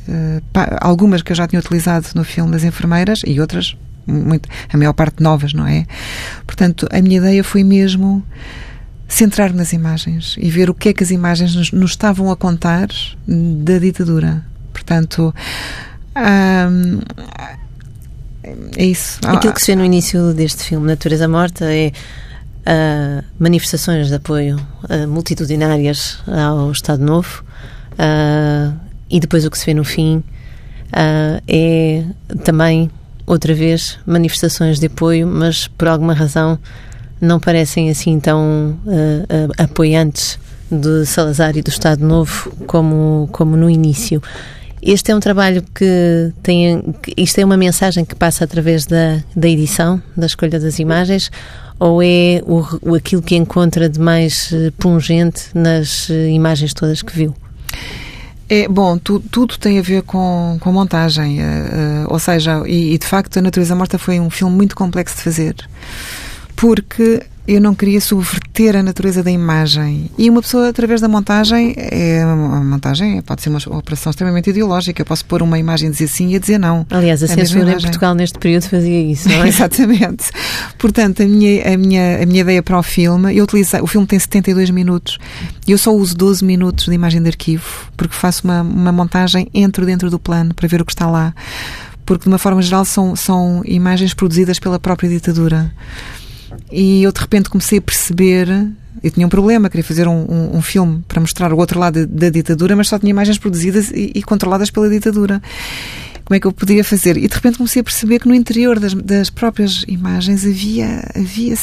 Uh, 0.07 0.43
algumas 0.81 1.21
que 1.21 1.31
eu 1.31 1.35
já 1.37 1.47
tinha 1.47 1.61
utilizado 1.61 2.07
no 2.15 2.25
filme 2.25 2.51
das 2.51 2.65
enfermeiras 2.65 3.21
e 3.25 3.39
outras, 3.39 3.77
muito, 4.05 4.49
a 4.71 4.77
maior 4.77 4.93
parte 4.93 5.23
novas, 5.23 5.53
não 5.53 5.65
é? 5.65 5.85
Portanto, 6.45 6.85
a 6.91 7.01
minha 7.01 7.17
ideia 7.17 7.43
foi 7.45 7.63
mesmo 7.63 8.21
centrar 9.07 9.53
nas 9.53 9.73
imagens 9.73 10.35
e 10.37 10.49
ver 10.49 10.69
o 10.69 10.73
que 10.73 10.89
é 10.89 10.93
que 10.93 11.03
as 11.03 11.11
imagens 11.11 11.55
nos, 11.55 11.71
nos 11.71 11.91
estavam 11.91 12.31
a 12.31 12.35
contar 12.35 12.87
da 13.27 13.77
ditadura. 13.77 14.43
Portanto, 14.71 15.33
hum, 16.15 16.99
é 18.77 18.85
isso. 18.85 19.19
Aquilo 19.25 19.53
que 19.53 19.61
se 19.61 19.67
vê 19.67 19.75
no 19.75 19.85
início 19.85 20.33
deste 20.33 20.63
filme, 20.63 20.87
Natureza 20.87 21.27
Morta, 21.27 21.65
é 21.65 21.91
uh, 22.63 23.23
manifestações 23.39 24.07
de 24.07 24.15
apoio 24.15 24.57
uh, 24.89 25.07
multitudinárias 25.07 26.19
ao 26.27 26.71
Estado 26.71 27.03
Novo 27.03 27.43
uh, 27.93 28.77
e 29.09 29.19
depois 29.19 29.45
o 29.45 29.51
que 29.51 29.57
se 29.57 29.65
vê 29.65 29.73
no 29.73 29.83
fim 29.83 30.23
é 31.47 32.03
também, 32.43 32.91
outra 33.25 33.55
vez, 33.55 33.97
manifestações 34.05 34.79
de 34.79 34.85
apoio, 34.85 35.25
mas 35.25 35.67
por 35.67 35.87
alguma 35.87 36.13
razão 36.13 36.59
não 37.23 37.39
parecem 37.39 37.89
assim 37.89 38.19
tão 38.19 38.77
uh, 38.85 38.89
uh, 38.89 39.51
apoiantes 39.57 40.37
de 40.69 41.05
Salazar 41.05 41.55
e 41.55 41.61
do 41.61 41.69
Estado 41.69 42.05
Novo 42.05 42.51
como, 42.67 43.29
como 43.31 43.55
no 43.55 43.69
início. 43.69 44.21
Este 44.81 45.11
é 45.11 45.15
um 45.15 45.19
trabalho 45.19 45.63
que 45.73 46.33
tem. 46.41 46.83
Isto 47.15 47.39
é 47.39 47.45
uma 47.45 47.55
mensagem 47.55 48.03
que 48.03 48.15
passa 48.15 48.43
através 48.43 48.85
da, 48.85 49.23
da 49.33 49.47
edição, 49.47 50.01
da 50.15 50.25
escolha 50.25 50.59
das 50.59 50.77
imagens, 50.77 51.31
ou 51.79 52.03
é 52.03 52.41
o, 52.45 52.93
aquilo 52.93 53.21
que 53.21 53.35
encontra 53.35 53.87
de 53.87 53.97
mais 53.97 54.51
eh, 54.51 54.71
pungente 54.77 55.45
nas 55.53 56.09
imagens 56.09 56.73
todas 56.73 57.01
que 57.01 57.15
viu? 57.15 57.33
É, 58.49 58.67
bom, 58.67 58.97
tu, 58.97 59.19
tudo 59.19 59.57
tem 59.57 59.79
a 59.79 59.81
ver 59.81 60.03
com, 60.03 60.57
com 60.59 60.71
montagem, 60.71 61.39
uh, 61.39 61.43
uh, 61.43 62.07
ou 62.09 62.19
seja, 62.19 62.61
e, 62.67 62.93
e, 62.93 62.97
de 62.97 63.07
facto 63.07 63.37
a 63.37 63.41
Natureza 63.41 63.73
Morta 63.73 63.97
foi 63.97 64.19
um 64.19 64.29
filme 64.29 64.55
muito 64.55 64.75
complexo 64.75 65.15
de 65.15 65.23
fazer, 65.23 65.55
porque 66.55 67.23
eu 67.45 67.59
não 67.59 67.75
queria 67.75 67.99
subverter 67.99 68.75
a 68.75 68.81
natureza 68.81 69.21
da 69.21 69.29
imagem. 69.29 70.09
E 70.17 70.29
uma 70.29 70.41
pessoa, 70.41 70.69
através 70.69 71.01
da 71.01 71.09
montagem, 71.09 71.73
é, 71.77 72.21
a 72.21 72.35
montagem 72.35 73.21
pode 73.21 73.41
ser 73.41 73.49
uma 73.49 73.59
operação 73.77 74.11
extremamente 74.11 74.49
ideológica. 74.49 75.01
Eu 75.01 75.05
posso 75.05 75.25
pôr 75.25 75.41
uma 75.41 75.59
imagem 75.59 75.89
e 75.89 75.91
dizer 75.91 76.07
sim 76.07 76.29
e 76.29 76.35
a 76.37 76.39
dizer 76.39 76.57
não. 76.57 76.85
Aliás, 76.89 77.21
a, 77.21 77.25
a 77.25 77.29
censura 77.29 77.73
em 77.73 77.81
Portugal 77.81 78.15
neste 78.15 78.39
período 78.39 78.69
fazia 78.69 79.01
isso, 79.01 79.27
não 79.27 79.43
é? 79.43 79.47
Exatamente. 79.49 80.31
Portanto, 80.77 81.21
a 81.21 81.25
minha, 81.25 81.73
a, 81.73 81.77
minha, 81.77 82.23
a 82.23 82.25
minha 82.25 82.41
ideia 82.41 82.63
para 82.63 82.79
o 82.79 82.83
filme, 82.83 83.35
eu 83.35 83.43
utilizei, 83.43 83.81
o 83.81 83.87
filme 83.87 84.07
tem 84.07 84.17
72 84.17 84.69
minutos 84.69 85.17
e 85.67 85.71
eu 85.71 85.77
só 85.77 85.93
uso 85.93 86.15
12 86.15 86.45
minutos 86.45 86.85
de 86.85 86.93
imagem 86.93 87.21
de 87.21 87.27
arquivo, 87.27 87.65
porque 87.97 88.15
faço 88.15 88.45
uma, 88.45 88.61
uma 88.61 88.91
montagem, 88.93 89.49
entro 89.53 89.85
dentro 89.85 90.09
do 90.09 90.17
plano 90.17 90.53
para 90.53 90.67
ver 90.67 90.81
o 90.81 90.85
que 90.85 90.93
está 90.93 91.09
lá. 91.09 91.33
Porque, 92.05 92.23
de 92.23 92.29
uma 92.29 92.37
forma 92.37 92.61
geral, 92.61 92.83
são, 92.83 93.15
são 93.15 93.61
imagens 93.65 94.13
produzidas 94.13 94.59
pela 94.59 94.77
própria 94.77 95.09
ditadura. 95.09 95.71
E 96.71 97.03
eu 97.03 97.11
de 97.11 97.19
repente 97.19 97.49
comecei 97.49 97.79
a 97.79 97.81
perceber. 97.81 98.47
Eu 99.03 99.11
tinha 99.11 99.25
um 99.25 99.29
problema, 99.29 99.69
queria 99.69 99.83
fazer 99.83 100.07
um, 100.07 100.25
um, 100.29 100.57
um 100.57 100.61
filme 100.61 101.03
para 101.07 101.19
mostrar 101.19 101.51
o 101.51 101.57
outro 101.57 101.79
lado 101.79 102.07
da, 102.07 102.29
ditadura, 102.29 102.75
mas 102.75 102.87
só 102.87 102.97
tinha 102.97 103.09
imagens 103.09 103.37
produzidas 103.37 103.91
e, 103.91 104.11
e, 104.15 104.23
controladas 104.23 104.69
pela 104.69 104.89
ditadura. 104.89 105.41
Como 106.23 106.37
é 106.37 106.39
que 106.39 106.47
eu 106.47 106.53
poderia 106.53 106.83
fazer? 106.83 107.17
E 107.17 107.27
de 107.27 107.35
repente 107.35 107.57
comecei 107.57 107.81
a 107.81 107.83
perceber 107.83 108.19
que 108.19 108.27
no 108.27 108.33
interior 108.33 108.79
das, 108.79 108.93
das 108.93 109.29
próprias 109.29 109.83
imagens 109.87 110.45
havia, 110.45 111.03
havia 111.15 111.55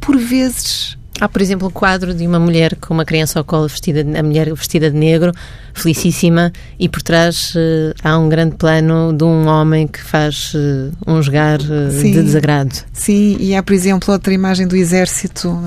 por 0.00 0.16
vezes 0.16 0.96
Há, 1.20 1.28
por 1.28 1.42
exemplo, 1.42 1.68
um 1.68 1.70
quadro 1.70 2.14
de 2.14 2.26
uma 2.26 2.38
mulher 2.38 2.74
com 2.76 2.94
uma 2.94 3.04
criança 3.04 3.38
ao 3.38 3.44
colo, 3.44 3.68
vestida, 3.68 4.00
a 4.18 4.22
mulher 4.22 4.52
vestida 4.54 4.90
de 4.90 4.96
negro, 4.96 5.32
felicíssima, 5.74 6.50
e 6.78 6.88
por 6.88 7.02
trás 7.02 7.54
uh, 7.54 7.94
há 8.02 8.16
um 8.16 8.26
grande 8.26 8.56
plano 8.56 9.12
de 9.12 9.22
um 9.22 9.46
homem 9.46 9.86
que 9.86 10.02
faz 10.02 10.54
uh, 10.54 10.90
um 11.06 11.22
jogar 11.22 11.60
uh, 11.60 11.90
de 11.90 12.22
desagrado. 12.22 12.74
Sim, 12.94 13.36
e 13.38 13.54
há, 13.54 13.62
por 13.62 13.74
exemplo, 13.74 14.10
outra 14.10 14.32
imagem 14.32 14.66
do 14.66 14.74
exército. 14.74 15.60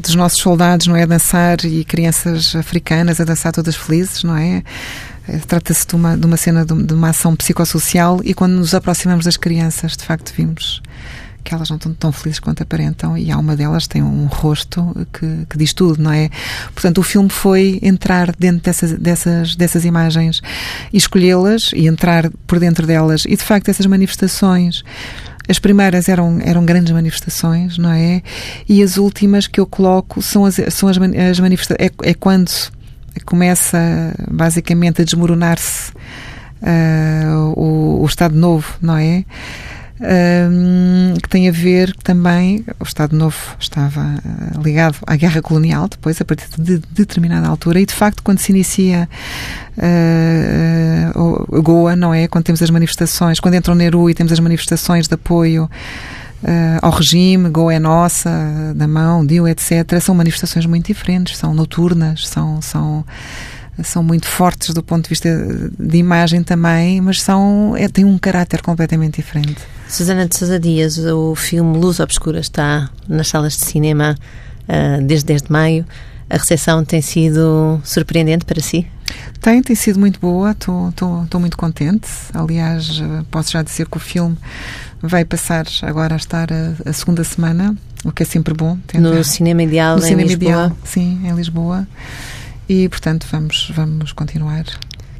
dos 0.00 0.14
nossos 0.14 0.38
soldados, 0.38 0.86
não 0.86 0.94
é? 0.94 1.02
A 1.02 1.06
dançar 1.06 1.64
e 1.64 1.84
crianças 1.84 2.54
africanas 2.54 3.20
a 3.20 3.24
dançar 3.24 3.52
todas 3.52 3.74
felizes, 3.74 4.22
não 4.22 4.36
é? 4.36 4.62
Trata-se 5.48 5.88
de 5.88 5.96
uma, 5.96 6.16
de 6.16 6.24
uma 6.24 6.36
cena, 6.36 6.64
de 6.64 6.94
uma 6.94 7.08
ação 7.08 7.34
psicossocial 7.34 8.20
e 8.22 8.32
quando 8.32 8.52
nos 8.52 8.74
aproximamos 8.74 9.24
das 9.24 9.36
crianças, 9.36 9.96
de 9.96 10.04
facto, 10.04 10.32
vimos 10.36 10.80
que 11.44 11.54
elas 11.54 11.68
não 11.68 11.76
estão 11.76 11.92
tão 11.92 12.10
felizes 12.10 12.40
quanto 12.40 12.62
aparentam 12.62 13.16
e 13.16 13.30
há 13.30 13.38
uma 13.38 13.54
delas 13.54 13.86
tem 13.86 14.02
um 14.02 14.26
rosto 14.26 14.94
que, 15.12 15.46
que 15.48 15.58
diz 15.58 15.74
tudo, 15.74 16.02
não 16.02 16.10
é? 16.10 16.30
Portanto, 16.72 16.98
o 16.98 17.02
filme 17.02 17.28
foi 17.28 17.78
entrar 17.82 18.34
dentro 18.36 18.62
dessas, 18.62 18.92
dessas, 18.92 19.54
dessas 19.54 19.84
imagens 19.84 20.40
e 20.92 20.96
escolhê-las 20.96 21.70
e 21.74 21.86
entrar 21.86 22.30
por 22.46 22.58
dentro 22.58 22.86
delas 22.86 23.24
e, 23.26 23.36
de 23.36 23.42
facto, 23.42 23.68
essas 23.68 23.86
manifestações 23.86 24.82
as 25.46 25.58
primeiras 25.58 26.08
eram, 26.08 26.38
eram 26.42 26.64
grandes 26.64 26.90
manifestações, 26.90 27.76
não 27.76 27.92
é? 27.92 28.22
E 28.66 28.82
as 28.82 28.96
últimas 28.96 29.46
que 29.46 29.60
eu 29.60 29.66
coloco 29.66 30.22
são 30.22 30.46
as, 30.46 30.58
são 30.70 30.88
as, 30.88 30.96
as 30.96 31.38
manifestações. 31.38 31.90
É, 32.02 32.10
é 32.10 32.14
quando 32.14 32.50
começa 33.26 33.78
basicamente 34.30 35.02
a 35.02 35.04
desmoronar-se 35.04 35.92
uh, 36.62 37.52
o, 37.56 38.02
o 38.02 38.06
Estado 38.06 38.34
Novo, 38.34 38.74
não 38.80 38.96
é? 38.96 39.24
Um, 40.00 41.14
que 41.22 41.28
tem 41.28 41.48
a 41.48 41.52
ver 41.52 41.94
também, 42.02 42.64
o 42.80 42.84
Estado 42.84 43.16
Novo 43.16 43.36
estava 43.60 44.00
uh, 44.00 44.60
ligado 44.60 44.96
à 45.06 45.14
guerra 45.14 45.40
colonial, 45.40 45.88
depois, 45.88 46.20
a 46.20 46.24
partir 46.24 46.48
de 46.58 46.78
determinada 46.90 47.46
altura, 47.46 47.80
e 47.80 47.86
de 47.86 47.94
facto, 47.94 48.22
quando 48.22 48.38
se 48.38 48.50
inicia 48.50 49.08
uh, 49.78 51.62
Goa, 51.62 51.94
não 51.94 52.12
é? 52.12 52.26
Quando 52.26 52.44
temos 52.44 52.60
as 52.60 52.70
manifestações, 52.70 53.38
quando 53.38 53.54
entra 53.54 53.72
o 53.72 53.74
Nehru 53.74 54.10
e 54.10 54.14
temos 54.14 54.32
as 54.32 54.40
manifestações 54.40 55.06
de 55.06 55.14
apoio. 55.14 55.70
Uh, 56.42 56.78
ao 56.82 56.90
regime, 56.90 57.48
Goa 57.48 57.72
é 57.72 57.78
nossa, 57.78 58.30
da 58.74 58.86
mão, 58.86 59.24
Dio, 59.24 59.48
etc. 59.48 59.98
São 60.02 60.14
manifestações 60.14 60.66
muito 60.66 60.88
diferentes, 60.88 61.38
são 61.38 61.54
noturnas, 61.54 62.28
são, 62.28 62.60
são 62.60 63.04
são 63.82 64.04
muito 64.04 64.26
fortes 64.26 64.72
do 64.72 64.82
ponto 64.82 65.04
de 65.04 65.08
vista 65.08 65.28
de 65.78 65.96
imagem 65.98 66.42
também, 66.44 67.00
mas 67.00 67.20
são 67.20 67.74
é, 67.76 67.88
têm 67.88 68.04
um 68.04 68.18
caráter 68.18 68.62
completamente 68.62 69.16
diferente. 69.16 69.56
Susana 69.94 70.26
de 70.26 70.36
Sousa 70.36 70.58
Dias, 70.58 70.98
o 70.98 71.36
filme 71.36 71.78
Luz 71.78 72.00
Obscura 72.00 72.40
está 72.40 72.90
nas 73.08 73.28
salas 73.28 73.56
de 73.56 73.64
cinema 73.64 74.16
uh, 74.62 75.00
desde 75.06 75.26
10 75.26 75.42
de 75.42 75.52
maio. 75.52 75.86
A 76.28 76.36
recepção 76.36 76.84
tem 76.84 77.00
sido 77.00 77.80
surpreendente 77.84 78.44
para 78.44 78.60
si? 78.60 78.88
Tem, 79.40 79.62
tem 79.62 79.76
sido 79.76 80.00
muito 80.00 80.18
boa, 80.18 80.50
estou 80.50 81.38
muito 81.38 81.56
contente. 81.56 82.08
Aliás, 82.32 83.00
posso 83.30 83.52
já 83.52 83.62
dizer 83.62 83.86
que 83.86 83.96
o 83.96 84.00
filme 84.00 84.36
vai 85.00 85.24
passar 85.24 85.64
agora 85.82 86.14
a 86.14 86.16
estar 86.16 86.48
a, 86.52 86.90
a 86.90 86.92
segunda 86.92 87.22
semana, 87.22 87.76
o 88.04 88.10
que 88.10 88.24
é 88.24 88.26
sempre 88.26 88.52
bom. 88.52 88.76
No 88.94 89.22
Cinema 89.22 89.62
Ideal, 89.62 89.98
no 89.98 90.02
em 90.02 90.08
Cinema 90.08 90.22
Lisboa. 90.22 90.50
Ideal, 90.50 90.76
sim, 90.82 91.20
em 91.24 91.32
Lisboa 91.36 91.86
e, 92.68 92.88
portanto, 92.88 93.28
vamos, 93.30 93.70
vamos 93.72 94.10
continuar. 94.10 94.64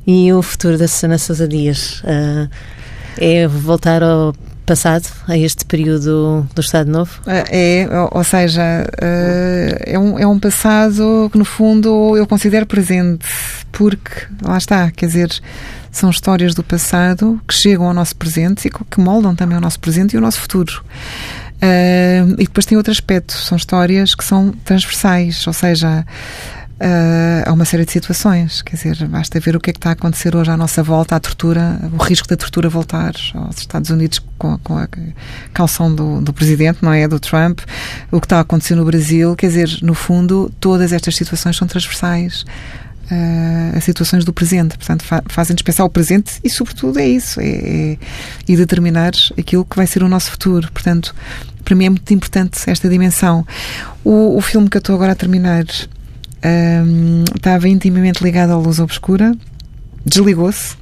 E 0.04 0.32
o 0.32 0.42
futuro 0.42 0.76
da 0.76 0.88
Susana 0.88 1.16
Sousa 1.16 1.46
Dias 1.46 2.00
uh, 2.00 2.50
é 3.18 3.46
voltar 3.46 4.02
ao 4.02 4.34
passado, 4.64 5.06
a 5.28 5.36
este 5.36 5.64
período 5.64 6.48
do 6.54 6.60
Estado 6.60 6.90
Novo? 6.90 7.20
Ah, 7.26 7.44
é, 7.48 7.86
ou 8.10 8.24
seja, 8.24 8.62
uh, 8.62 9.82
é, 9.84 9.98
um, 9.98 10.18
é 10.18 10.26
um 10.26 10.38
passado 10.38 11.28
que, 11.30 11.38
no 11.38 11.44
fundo, 11.44 12.16
eu 12.16 12.26
considero 12.26 12.66
presente, 12.66 13.26
porque, 13.70 14.26
lá 14.42 14.58
está, 14.58 14.90
quer 14.90 15.06
dizer, 15.06 15.40
são 15.90 16.10
histórias 16.10 16.54
do 16.54 16.62
passado 16.62 17.40
que 17.46 17.54
chegam 17.54 17.86
ao 17.86 17.94
nosso 17.94 18.16
presente 18.16 18.66
e 18.66 18.70
que 18.70 19.00
moldam 19.00 19.34
também 19.34 19.56
o 19.56 19.60
nosso 19.60 19.78
presente 19.78 20.14
e 20.14 20.18
o 20.18 20.20
nosso 20.20 20.40
futuro. 20.40 20.82
Uh, 21.56 22.34
e 22.34 22.44
depois 22.44 22.66
tem 22.66 22.76
outro 22.76 22.92
aspecto, 22.92 23.32
são 23.32 23.56
histórias 23.56 24.14
que 24.14 24.24
são 24.24 24.50
transversais, 24.64 25.46
ou 25.46 25.52
seja, 25.52 26.04
Uh, 26.74 27.46
há 27.46 27.52
uma 27.52 27.64
série 27.64 27.84
de 27.84 27.92
situações, 27.92 28.60
quer 28.60 28.74
dizer, 28.74 29.06
basta 29.06 29.38
ver 29.38 29.54
o 29.54 29.60
que 29.60 29.70
é 29.70 29.72
que 29.72 29.78
está 29.78 29.90
a 29.90 29.92
acontecer 29.92 30.34
hoje 30.34 30.50
à 30.50 30.56
nossa 30.56 30.82
volta, 30.82 31.14
a 31.14 31.20
tortura, 31.20 31.78
o 31.92 32.02
risco 32.02 32.26
da 32.26 32.36
tortura 32.36 32.68
voltar 32.68 33.14
aos 33.32 33.58
Estados 33.58 33.90
Unidos 33.90 34.20
com, 34.36 34.58
com 34.58 34.76
a 34.76 34.88
calção 35.52 35.94
do, 35.94 36.20
do, 36.20 36.32
presidente, 36.32 36.78
não 36.82 36.92
é? 36.92 37.06
Do 37.06 37.20
Trump, 37.20 37.60
o 38.10 38.20
que 38.20 38.26
está 38.26 38.38
a 38.38 38.40
acontecer 38.40 38.74
no 38.74 38.84
Brasil, 38.84 39.36
quer 39.36 39.46
dizer, 39.46 39.78
no 39.82 39.94
fundo, 39.94 40.52
todas 40.58 40.92
estas 40.92 41.14
situações 41.14 41.56
são 41.56 41.68
transversais 41.68 42.44
uh, 43.04 43.76
a 43.76 43.80
situações 43.80 44.24
do 44.24 44.32
presente, 44.32 44.76
portanto, 44.76 45.04
fa 45.04 45.22
fazem-nos 45.28 45.62
pensar 45.62 45.84
o 45.84 45.88
presente 45.88 46.40
e, 46.42 46.50
sobretudo, 46.50 46.98
é 46.98 47.06
isso, 47.06 47.40
é, 47.40 47.46
é, 47.46 47.98
e 48.48 48.56
determinar 48.56 49.12
aquilo 49.38 49.64
que 49.64 49.76
vai 49.76 49.86
ser 49.86 50.02
o 50.02 50.08
nosso 50.08 50.28
futuro, 50.30 50.70
portanto, 50.72 51.14
para 51.64 51.76
mim 51.76 51.86
é 51.86 51.90
muito 51.90 52.12
importante 52.12 52.58
esta 52.66 52.88
dimensão. 52.88 53.46
O, 54.02 54.36
o 54.36 54.40
filme 54.40 54.68
que 54.68 54.76
eu 54.76 54.80
estou 54.80 54.96
agora 54.96 55.12
a 55.12 55.14
terminar 55.14 55.64
estava 57.34 57.68
intimamente 57.68 58.22
ligado 58.22 58.50
à 58.50 58.56
luz 58.56 58.78
obscura, 58.78 59.36
desligou-se, 60.04 60.76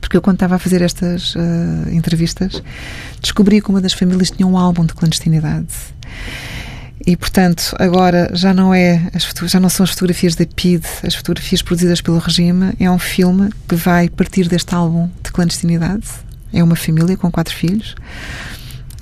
porque 0.00 0.16
eu, 0.16 0.22
quando 0.22 0.36
estava 0.36 0.56
a 0.56 0.58
fazer 0.58 0.82
estas 0.82 1.34
uh, 1.34 1.38
entrevistas, 1.90 2.62
descobri 3.20 3.60
que 3.60 3.70
uma 3.70 3.80
das 3.80 3.92
famílias 3.92 4.30
tinha 4.30 4.46
um 4.46 4.56
álbum 4.58 4.84
de 4.84 4.94
clandestinidade. 4.94 5.68
E, 7.06 7.16
portanto, 7.16 7.74
agora 7.78 8.30
já 8.32 8.54
não, 8.54 8.72
é 8.72 9.10
já 9.44 9.58
não 9.58 9.68
são 9.68 9.84
as 9.84 9.90
fotografias 9.90 10.36
da 10.36 10.46
PID, 10.46 10.84
as 11.04 11.14
fotografias 11.14 11.60
produzidas 11.60 12.00
pelo 12.00 12.18
regime, 12.18 12.74
é 12.78 12.90
um 12.90 12.98
filme 12.98 13.50
que 13.68 13.74
vai 13.74 14.08
partir 14.08 14.48
deste 14.48 14.74
álbum 14.74 15.10
de 15.22 15.32
clandestinidade. 15.32 16.06
É 16.52 16.62
uma 16.62 16.76
família 16.76 17.16
com 17.16 17.30
quatro 17.30 17.54
filhos. 17.54 17.94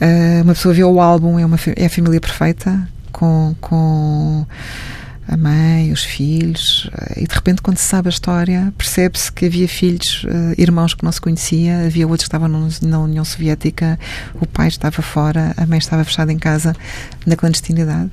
Uh, 0.01 0.43
uma 0.45 0.55
pessoa 0.55 0.73
vê 0.73 0.83
o 0.83 1.01
álbum, 1.01 1.39
é, 1.39 1.45
uma, 1.45 1.59
é 1.77 1.87
a 1.87 1.91
família 1.91 2.21
perfeita, 2.21 2.89
com, 3.13 3.55
com 3.61 4.47
a 5.29 5.37
mãe, 5.37 5.93
os 5.93 6.03
filhos, 6.03 6.91
eh, 6.93 7.23
e 7.23 7.27
de 7.27 7.35
repente, 7.35 7.63
quando 7.63 7.79
se 7.79 7.85
sabe 7.85 8.09
a 8.09 8.11
história, 8.11 8.73
percebe-se 8.77 9.31
que 9.31 9.47
havia 9.47 9.69
filhos, 9.69 10.25
uh, 10.25 10.61
irmãos 10.61 10.95
que 10.95 11.05
não 11.05 11.13
se 11.13 11.21
conhecia, 11.21 11.85
havia 11.87 12.07
outros 12.07 12.25
que 12.25 12.35
estavam 12.35 12.49
na 12.83 12.99
União 12.99 13.25
Soviética, 13.25 13.99
o 14.41 14.47
pai 14.47 14.69
estava 14.69 15.03
fora, 15.03 15.55
a 15.57 15.67
mãe 15.67 15.79
estava 15.79 16.05
fechada 16.05 16.33
em 16.33 16.39
casa, 16.39 16.75
na 17.25 17.37
clandestinidade. 17.37 18.11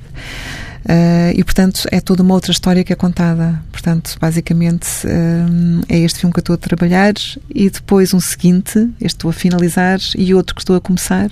Uh, 0.84 1.34
e 1.34 1.42
portanto 1.42 1.86
é 1.90 2.00
toda 2.00 2.22
uma 2.22 2.34
outra 2.34 2.52
história 2.52 2.84
que 2.84 2.92
é 2.92 2.96
contada. 2.96 3.60
Portanto, 3.72 4.16
basicamente 4.20 4.86
uh, 5.06 5.84
é 5.88 5.98
este 5.98 6.20
filme 6.20 6.32
que 6.32 6.38
eu 6.38 6.42
estou 6.42 6.54
a 6.54 6.58
trabalhar 6.58 7.14
e 7.50 7.68
depois 7.68 8.14
um 8.14 8.20
seguinte, 8.20 8.78
este 9.00 9.16
estou 9.16 9.30
a 9.30 9.32
finalizar 9.32 9.98
e 10.16 10.32
outro 10.34 10.54
que 10.54 10.60
estou 10.60 10.76
a 10.76 10.80
começar, 10.80 11.30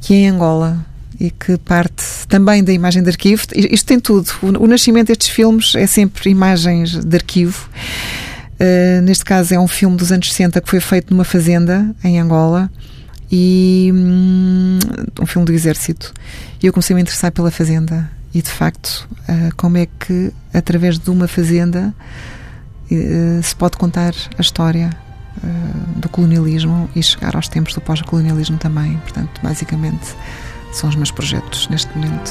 que 0.00 0.12
é 0.12 0.16
em 0.16 0.28
Angola 0.28 0.84
e 1.20 1.30
que 1.30 1.56
parte 1.58 2.04
também 2.28 2.62
da 2.62 2.72
imagem 2.72 3.02
de 3.02 3.08
arquivo. 3.08 3.42
Isto 3.54 3.86
tem 3.86 3.98
tudo. 3.98 4.30
O, 4.42 4.66
nascimento 4.66 5.08
destes 5.08 5.28
filmes 5.28 5.74
é 5.74 5.86
sempre 5.86 6.30
imagens 6.30 7.04
de 7.04 7.16
arquivo. 7.16 7.68
Uh, 8.60 9.02
neste 9.02 9.24
caso 9.24 9.54
é 9.54 9.58
um 9.58 9.68
filme 9.68 9.96
dos 9.96 10.12
anos 10.12 10.30
60 10.32 10.60
que 10.60 10.68
foi 10.68 10.80
feito 10.80 11.12
numa 11.12 11.24
fazenda 11.24 11.94
em 12.02 12.20
Angola 12.20 12.70
e 13.30 13.90
um, 13.92 14.78
um 15.20 15.26
filme 15.26 15.46
do 15.46 15.52
exército. 15.52 16.12
E 16.62 16.66
eu 16.66 16.72
comecei 16.72 16.94
a 16.94 16.96
me 16.96 17.02
interessar 17.02 17.32
pela 17.32 17.50
fazenda 17.50 18.10
e 18.32 18.42
de 18.42 18.50
facto 18.50 19.08
uh, 19.28 19.54
como 19.56 19.76
é 19.76 19.86
que 19.86 20.32
através 20.52 20.98
de 20.98 21.10
uma 21.10 21.26
fazenda 21.26 21.94
uh, 22.90 23.42
se 23.42 23.54
pode 23.56 23.76
contar 23.76 24.14
a 24.36 24.40
história 24.40 24.90
do 25.94 26.08
colonialismo 26.08 26.90
e 26.96 27.02
chegar 27.02 27.36
aos 27.36 27.46
tempos 27.46 27.72
do 27.72 27.80
pós-colonialismo 27.80 28.58
também. 28.58 28.96
Portanto, 28.98 29.40
basicamente 29.40 30.16
são 30.72 30.88
os 30.88 30.96
meus 30.96 31.10
projetos 31.10 31.68
neste 31.68 31.96
momento. 31.96 32.30